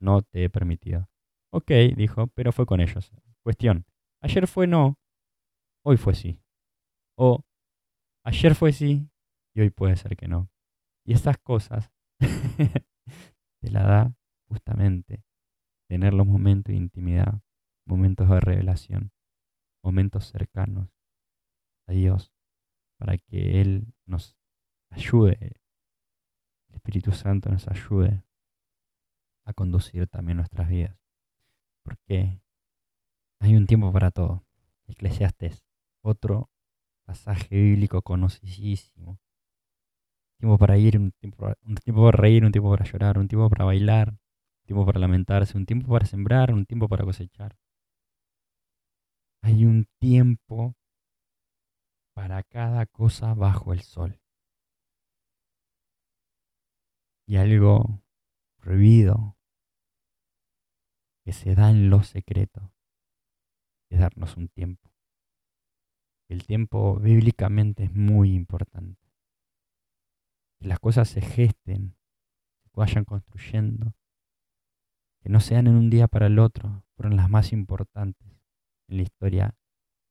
no 0.00 0.22
te 0.22 0.44
he 0.44 0.50
permitido. 0.50 1.08
Ok, 1.52 1.70
dijo, 1.96 2.26
pero 2.28 2.52
fue 2.52 2.66
con 2.66 2.80
ellos. 2.80 3.12
Cuestión. 3.42 3.86
Ayer 4.22 4.46
fue 4.46 4.66
no, 4.66 4.98
hoy 5.84 5.96
fue 5.96 6.14
sí. 6.14 6.40
O 7.16 7.45
ayer 8.26 8.54
fue 8.54 8.72
sí 8.72 9.08
y 9.54 9.60
hoy 9.60 9.70
puede 9.70 9.96
ser 9.96 10.16
que 10.16 10.28
no. 10.28 10.50
Y 11.04 11.14
esas 11.14 11.38
cosas 11.38 11.90
te 12.18 13.70
la 13.70 13.84
da 13.84 14.16
justamente 14.48 15.24
tener 15.88 16.12
los 16.12 16.26
momentos 16.26 16.72
de 16.72 16.78
intimidad, 16.78 17.40
momentos 17.86 18.28
de 18.28 18.40
revelación, 18.40 19.12
momentos 19.82 20.26
cercanos 20.26 20.90
a 21.86 21.92
Dios, 21.92 22.34
para 22.98 23.16
que 23.16 23.60
Él 23.60 23.94
nos 24.06 24.36
ayude, 24.90 25.38
el 26.68 26.74
Espíritu 26.74 27.12
Santo 27.12 27.48
nos 27.48 27.68
ayude 27.68 28.24
a 29.44 29.52
conducir 29.52 30.08
también 30.08 30.38
nuestras 30.38 30.68
vidas. 30.68 30.98
Porque 31.84 32.42
hay 33.40 33.54
un 33.54 33.66
tiempo 33.66 33.92
para 33.92 34.10
todo. 34.10 34.44
Eclesiastes, 34.88 35.64
otro 36.02 36.50
pasaje 37.06 37.54
bíblico 37.54 38.02
conocidísimo. 38.02 39.18
Tiempo 40.38 40.58
para 40.58 40.76
ir, 40.76 40.98
un 40.98 41.12
tiempo, 41.12 41.52
un 41.62 41.76
tiempo 41.76 42.04
para 42.04 42.16
reír, 42.18 42.44
un 42.44 42.52
tiempo 42.52 42.70
para 42.70 42.84
llorar, 42.84 43.18
un 43.18 43.28
tiempo 43.28 43.48
para 43.48 43.64
bailar, 43.64 44.10
un 44.10 44.66
tiempo 44.66 44.84
para 44.84 45.00
lamentarse, 45.00 45.56
un 45.56 45.64
tiempo 45.64 45.88
para 45.88 46.04
sembrar, 46.04 46.52
un 46.52 46.66
tiempo 46.66 46.88
para 46.88 47.04
cosechar. 47.04 47.56
Hay 49.42 49.64
un 49.64 49.86
tiempo 49.98 50.74
para 52.14 52.42
cada 52.42 52.86
cosa 52.86 53.34
bajo 53.34 53.72
el 53.72 53.80
sol. 53.80 54.20
Y 57.28 57.36
algo 57.36 58.02
prohibido 58.58 59.36
que 61.24 61.32
se 61.32 61.54
da 61.54 61.70
en 61.70 61.88
lo 61.90 62.02
secreto 62.02 62.72
es 63.90 64.00
darnos 64.00 64.36
un 64.36 64.48
tiempo. 64.48 64.95
El 66.28 66.44
tiempo 66.44 66.98
bíblicamente 66.98 67.84
es 67.84 67.94
muy 67.94 68.34
importante. 68.34 69.00
Que 70.58 70.66
las 70.66 70.80
cosas 70.80 71.08
se 71.08 71.20
gesten, 71.20 71.96
se 72.64 72.70
vayan 72.74 73.04
construyendo, 73.04 73.94
que 75.20 75.28
no 75.28 75.40
sean 75.40 75.66
en 75.66 75.76
un 75.76 75.90
día 75.90 76.08
para 76.08 76.26
el 76.26 76.38
otro, 76.38 76.84
fueron 76.96 77.16
las 77.16 77.28
más 77.28 77.52
importantes 77.52 78.28
en 78.88 78.96
la 78.96 79.02
historia 79.02 79.54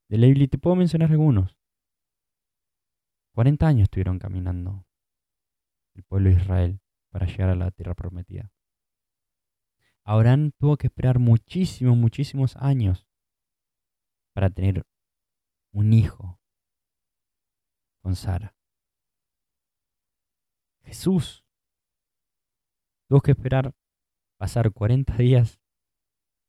de 0.10 0.18
la 0.18 0.28
Biblia. 0.28 0.48
te 0.48 0.58
puedo 0.58 0.76
mencionar 0.76 1.12
algunos. 1.12 1.58
40 3.34 3.68
años 3.68 3.84
estuvieron 3.84 4.18
caminando 4.20 4.86
el 5.94 6.04
pueblo 6.04 6.30
de 6.30 6.38
Israel 6.38 6.80
para 7.10 7.26
llegar 7.26 7.50
a 7.50 7.56
la 7.56 7.72
tierra 7.72 7.94
prometida. 7.94 8.52
Abraham 10.06 10.52
tuvo 10.58 10.78
que 10.78 10.88
esperar 10.88 11.20
muchísimos, 11.20 11.98
muchísimos 11.98 12.56
años 12.58 13.08
para 14.34 14.50
tener 14.50 14.86
un 15.76 15.92
hijo 15.92 16.40
con 18.02 18.16
Sara. 18.16 18.56
Jesús 20.84 21.44
tuvo 23.10 23.20
que 23.20 23.32
esperar 23.32 23.74
pasar 24.38 24.72
40 24.72 25.18
días, 25.18 25.60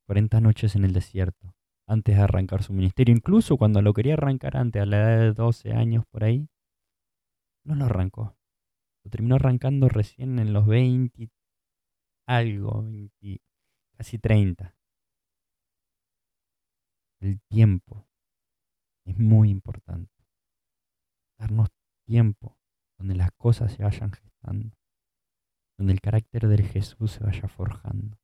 40 0.05 0.39
noches 0.39 0.75
en 0.77 0.85
el 0.85 0.93
desierto 0.93 1.53
antes 1.87 2.15
de 2.15 2.21
arrancar 2.21 2.63
su 2.63 2.71
ministerio. 2.71 3.13
Incluso 3.13 3.57
cuando 3.57 3.81
lo 3.81 3.93
quería 3.93 4.13
arrancar 4.13 4.55
antes, 4.55 4.81
a 4.81 4.85
la 4.85 4.97
edad 4.97 5.19
de 5.19 5.33
12 5.33 5.73
años 5.73 6.05
por 6.09 6.23
ahí, 6.23 6.47
no 7.65 7.75
lo 7.75 7.85
arrancó. 7.85 8.37
Lo 9.03 9.11
terminó 9.11 9.35
arrancando 9.35 9.89
recién 9.89 10.39
en 10.39 10.53
los 10.53 10.65
20, 10.65 11.29
algo, 12.27 12.81
20, 12.81 13.41
casi 13.97 14.19
30. 14.19 14.73
El 17.19 17.41
tiempo 17.41 18.06
es 19.07 19.17
muy 19.17 19.49
importante. 19.49 20.13
Darnos 21.39 21.69
tiempo 22.05 22.57
donde 22.97 23.15
las 23.15 23.31
cosas 23.31 23.71
se 23.71 23.83
vayan 23.83 24.11
gestando, 24.11 24.75
donde 25.77 25.93
el 25.93 26.01
carácter 26.01 26.47
del 26.47 26.63
Jesús 26.63 27.11
se 27.11 27.23
vaya 27.23 27.47
forjando, 27.47 28.17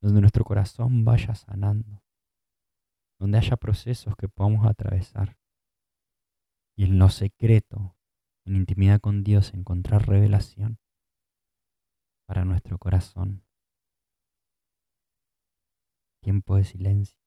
donde 0.00 0.20
nuestro 0.20 0.44
corazón 0.44 1.04
vaya 1.04 1.34
sanando, 1.34 2.02
donde 3.18 3.38
haya 3.38 3.56
procesos 3.56 4.14
que 4.16 4.28
podamos 4.28 4.66
atravesar. 4.66 5.36
Y 6.76 6.84
en 6.84 6.98
lo 6.98 7.08
secreto, 7.08 7.96
en 8.44 8.56
intimidad 8.56 9.00
con 9.00 9.24
Dios, 9.24 9.52
encontrar 9.52 10.06
revelación 10.06 10.78
para 12.26 12.44
nuestro 12.44 12.78
corazón. 12.78 13.44
Tiempo 16.22 16.56
de 16.56 16.64
silencio 16.64 17.21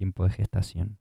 tiempo 0.00 0.24
de 0.24 0.30
gestación. 0.30 0.98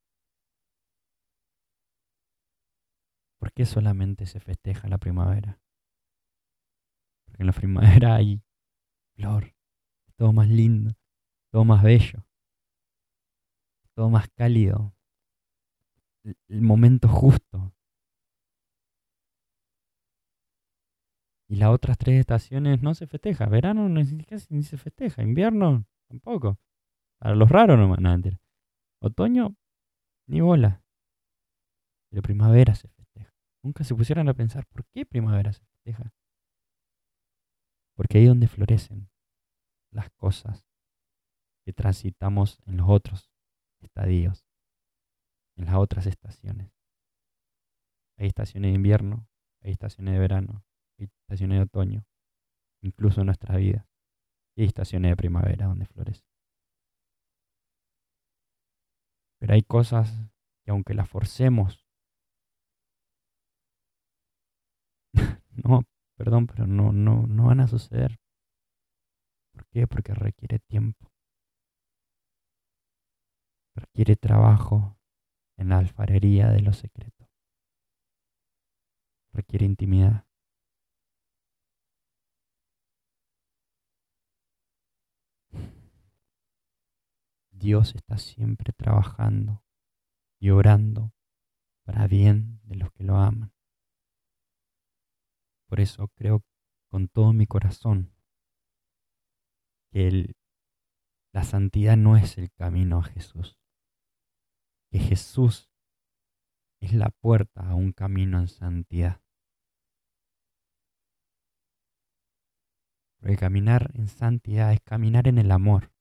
¿Por 3.40 3.54
qué 3.54 3.66
solamente 3.66 4.26
se 4.26 4.42
festeja 4.42 4.90
la 4.90 4.98
primavera? 4.98 5.62
Porque 7.24 7.44
en 7.44 7.48
la 7.48 7.54
primavera 7.54 8.16
hay 8.16 8.44
flor, 9.16 9.56
todo 10.18 10.34
más 10.34 10.50
lindo, 10.50 10.98
todo 11.50 11.64
más 11.64 11.82
bello, 11.82 12.26
todo 13.94 14.10
más 14.10 14.28
cálido, 14.36 14.94
el 16.50 16.62
momento 16.62 17.08
justo. 17.08 17.74
Y 21.48 21.56
las 21.56 21.70
otras 21.70 21.98
tres 21.98 22.20
estaciones 22.20 22.82
no 22.82 22.94
se 22.94 23.08
festeja. 23.08 23.46
Verano 23.46 23.88
ni, 23.88 24.04
ni 24.50 24.64
se 24.64 24.78
festeja. 24.78 25.24
Invierno 25.24 25.86
tampoco. 26.10 26.60
Para 27.18 27.36
los 27.36 27.50
raros 27.50 27.78
no, 27.78 27.96
nada, 27.96 28.18
Otoño, 29.02 29.56
ni 30.28 30.42
bola. 30.42 30.84
Pero 32.10 32.22
primavera 32.22 32.76
se 32.76 32.88
festeja. 32.90 33.34
Nunca 33.64 33.84
se 33.84 33.96
pusieron 33.96 34.28
a 34.30 34.34
pensar 34.34 34.66
por 34.68 34.86
qué 34.86 35.06
primavera 35.06 35.54
se 35.54 35.64
festeja. 35.64 36.14
Porque 37.96 38.18
ahí 38.18 38.24
es 38.26 38.30
donde 38.30 38.48
florecen 38.48 39.10
las 39.92 40.10
cosas 40.12 40.66
que 41.66 41.74
transitamos 41.74 42.60
en 42.66 42.78
los 42.78 42.90
otros 42.90 43.32
estadios, 43.82 44.46
en 45.56 45.66
las 45.66 45.76
otras 45.76 46.06
estaciones. 46.06 46.72
Hay 48.18 48.28
estaciones 48.28 48.72
de 48.72 48.76
invierno, 48.76 49.28
hay 49.62 49.72
estaciones 49.72 50.14
de 50.14 50.20
verano, 50.20 50.66
hay 50.98 51.06
estaciones 51.06 51.60
de 51.60 51.64
otoño, 51.64 52.06
incluso 52.82 53.22
en 53.22 53.28
nuestra 53.28 53.56
vida. 53.56 53.88
Y 54.56 54.62
hay 54.62 54.68
estaciones 54.68 55.12
de 55.12 55.16
primavera 55.16 55.68
donde 55.68 55.86
florecen. 55.86 56.29
Pero 59.40 59.54
hay 59.54 59.64
cosas 59.64 60.14
que 60.64 60.72
aunque 60.72 60.94
las 60.94 61.10
forcemos, 61.10 61.86
no, 65.64 65.84
perdón, 66.18 66.48
pero 66.48 66.68
no, 66.68 66.92
no, 66.92 67.26
no 67.28 67.46
van 67.46 67.62
a 67.62 67.68
suceder. 67.68 68.20
¿Por 69.54 69.66
qué? 69.68 69.88
Porque 69.88 70.14
requiere 70.14 70.60
tiempo. 70.60 71.12
Requiere 73.76 74.16
trabajo 74.16 74.98
en 75.58 75.70
la 75.70 75.78
alfarería 75.78 76.50
de 76.50 76.62
los 76.62 76.78
secretos. 76.78 77.28
Requiere 79.34 79.66
intimidad. 79.66 80.29
Dios 87.60 87.94
está 87.94 88.18
siempre 88.18 88.72
trabajando 88.72 89.64
y 90.40 90.50
orando 90.50 91.14
para 91.84 92.08
bien 92.08 92.62
de 92.64 92.76
los 92.78 92.92
que 92.94 93.04
lo 93.04 93.18
aman. 93.18 93.54
Por 95.68 95.82
eso 95.82 96.08
creo 96.16 96.44
con 96.88 97.10
todo 97.10 97.34
mi 97.34 97.46
corazón 97.46 98.16
que 99.92 100.34
la 101.34 101.44
santidad 101.44 101.98
no 101.98 102.16
es 102.16 102.38
el 102.38 102.50
camino 102.52 103.00
a 103.00 103.04
Jesús, 103.04 103.60
que 104.90 105.00
Jesús 105.00 105.70
es 106.80 106.94
la 106.94 107.10
puerta 107.10 107.70
a 107.70 107.76
un 107.76 107.92
camino 107.92 108.40
en 108.40 108.48
santidad. 108.48 109.22
Porque 113.20 113.36
caminar 113.36 113.92
en 113.96 114.08
santidad 114.08 114.72
es 114.72 114.80
caminar 114.80 115.28
en 115.28 115.38
el 115.38 115.52
amor. 115.52 115.92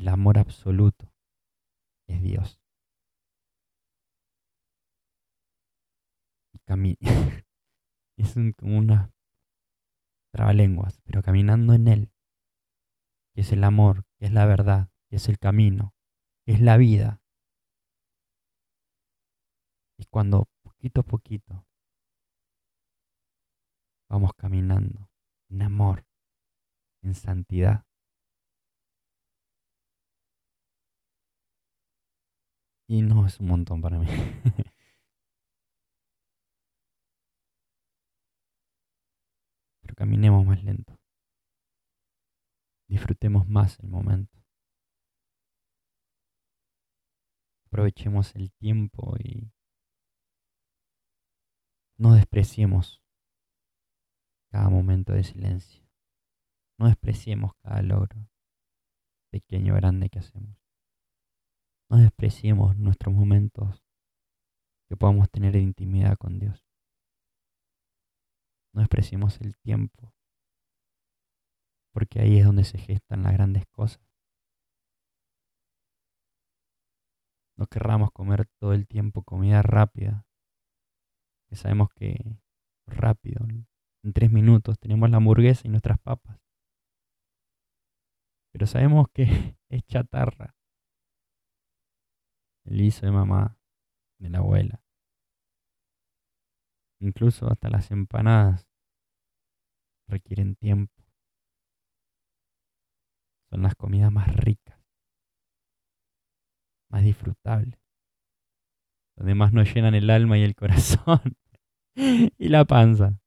El 0.00 0.08
amor 0.08 0.38
absoluto 0.38 1.12
es 2.08 2.22
Dios. 2.22 2.58
Y 6.54 6.96
es 8.16 8.34
como 8.56 8.78
una 8.78 9.12
trabalenguas, 10.32 11.02
pero 11.02 11.22
caminando 11.22 11.74
en 11.74 11.86
Él, 11.86 12.12
que 13.34 13.42
es 13.42 13.52
el 13.52 13.62
amor, 13.62 14.06
que 14.18 14.24
es 14.24 14.32
la 14.32 14.46
verdad, 14.46 14.88
que 15.10 15.16
es 15.16 15.28
el 15.28 15.38
camino, 15.38 15.94
que 16.46 16.52
es 16.52 16.60
la 16.62 16.78
vida. 16.78 17.20
Es 19.98 20.06
cuando 20.06 20.48
poquito 20.62 21.02
a 21.02 21.04
poquito 21.04 21.66
vamos 24.08 24.32
caminando 24.32 25.10
en 25.50 25.60
amor, 25.60 26.06
en 27.02 27.14
santidad. 27.14 27.89
Y 32.90 33.02
no 33.02 33.24
es 33.24 33.38
un 33.38 33.46
montón 33.46 33.80
para 33.80 34.00
mí. 34.00 34.08
Pero 39.80 39.94
caminemos 39.94 40.44
más 40.44 40.64
lento. 40.64 40.98
Disfrutemos 42.88 43.46
más 43.48 43.78
el 43.78 43.90
momento. 43.90 44.36
Aprovechemos 47.66 48.34
el 48.34 48.50
tiempo 48.54 49.14
y 49.20 49.52
no 51.96 52.14
despreciemos 52.14 53.00
cada 54.50 54.68
momento 54.68 55.12
de 55.12 55.22
silencio. 55.22 55.88
No 56.76 56.88
despreciemos 56.88 57.54
cada 57.62 57.82
logro, 57.82 58.28
pequeño 59.30 59.74
o 59.74 59.76
grande 59.76 60.10
que 60.10 60.18
hacemos. 60.18 60.69
No 61.90 61.96
despreciemos 61.96 62.76
nuestros 62.76 63.12
momentos 63.12 63.84
que 64.88 64.96
podamos 64.96 65.28
tener 65.28 65.52
de 65.52 65.60
intimidad 65.60 66.16
con 66.16 66.38
Dios. 66.38 66.64
No 68.72 68.80
despreciemos 68.80 69.40
el 69.40 69.56
tiempo, 69.58 70.14
porque 71.92 72.20
ahí 72.20 72.38
es 72.38 72.46
donde 72.46 72.62
se 72.62 72.78
gestan 72.78 73.24
las 73.24 73.32
grandes 73.32 73.66
cosas. 73.66 74.06
No 77.56 77.66
querramos 77.66 78.12
comer 78.12 78.46
todo 78.60 78.72
el 78.72 78.86
tiempo 78.86 79.24
comida 79.24 79.60
rápida, 79.60 80.24
que 81.48 81.56
sabemos 81.56 81.88
que 81.90 82.38
rápido, 82.86 83.44
en 84.04 84.12
tres 84.12 84.30
minutos 84.30 84.78
tenemos 84.78 85.10
la 85.10 85.16
hamburguesa 85.16 85.62
y 85.66 85.70
nuestras 85.70 85.98
papas. 85.98 86.40
Pero 88.52 88.68
sabemos 88.68 89.08
que 89.12 89.24
es 89.68 89.84
chatarra. 89.86 90.54
El 92.70 92.82
guiso 92.82 93.04
de 93.04 93.10
mamá, 93.10 93.58
de 94.20 94.30
la 94.30 94.38
abuela. 94.38 94.80
Incluso 97.00 97.50
hasta 97.50 97.68
las 97.68 97.90
empanadas 97.90 98.68
requieren 100.06 100.54
tiempo. 100.54 100.94
Son 103.50 103.62
las 103.62 103.74
comidas 103.74 104.12
más 104.12 104.32
ricas, 104.36 104.78
más 106.88 107.02
disfrutables, 107.02 107.80
donde 109.16 109.34
más 109.34 109.52
nos 109.52 109.74
llenan 109.74 109.96
el 109.96 110.08
alma 110.08 110.38
y 110.38 110.42
el 110.42 110.54
corazón 110.54 111.20
y 111.96 112.48
la 112.48 112.64
panza. 112.64 113.18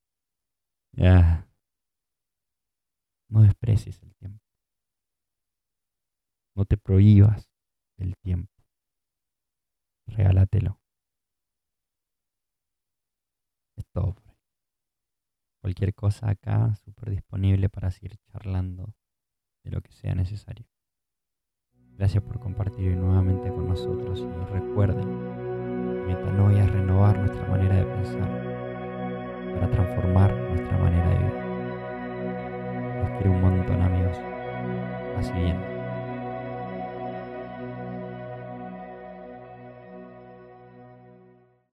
No 3.27 3.41
desprecies 3.41 4.01
el 4.03 4.15
tiempo. 4.15 4.41
No 6.55 6.63
te 6.63 6.77
prohíbas 6.77 7.49
el 7.97 8.15
tiempo. 8.15 8.52
Regálatelo. 10.07 10.79
Es 13.75 13.85
todo. 13.87 14.15
Cualquier 15.61 15.93
cosa 15.93 16.29
acá, 16.29 16.75
súper 16.75 17.09
disponible 17.09 17.69
para 17.69 17.89
seguir 17.89 18.17
charlando 18.17 18.93
de 19.63 19.71
lo 19.71 19.81
que 19.81 19.91
sea 19.93 20.13
necesario. 20.13 20.67
Gracias 21.95 22.23
por 22.23 22.39
compartir 22.39 22.97
nuevamente 22.97 23.49
con 23.49 23.69
nosotros 23.69 24.19
y 24.19 24.51
recuerden, 24.51 26.05
metanoia 26.05 26.63
es 26.63 26.71
renovar 26.71 27.17
nuestra 27.17 27.47
manera 27.47 27.75
de 27.75 27.85
pensar 27.85 28.53
para 29.53 29.69
transformar 29.69 30.33
nuestra 30.33 30.77
manera 30.77 31.09
de 31.09 31.17
vivir. 31.17 31.33
Los 32.97 33.09
quiero 33.17 33.31
un 33.31 33.41
montón 33.41 33.81
amigos. 33.81 34.17
Así 35.17 35.33
bien. 35.33 35.72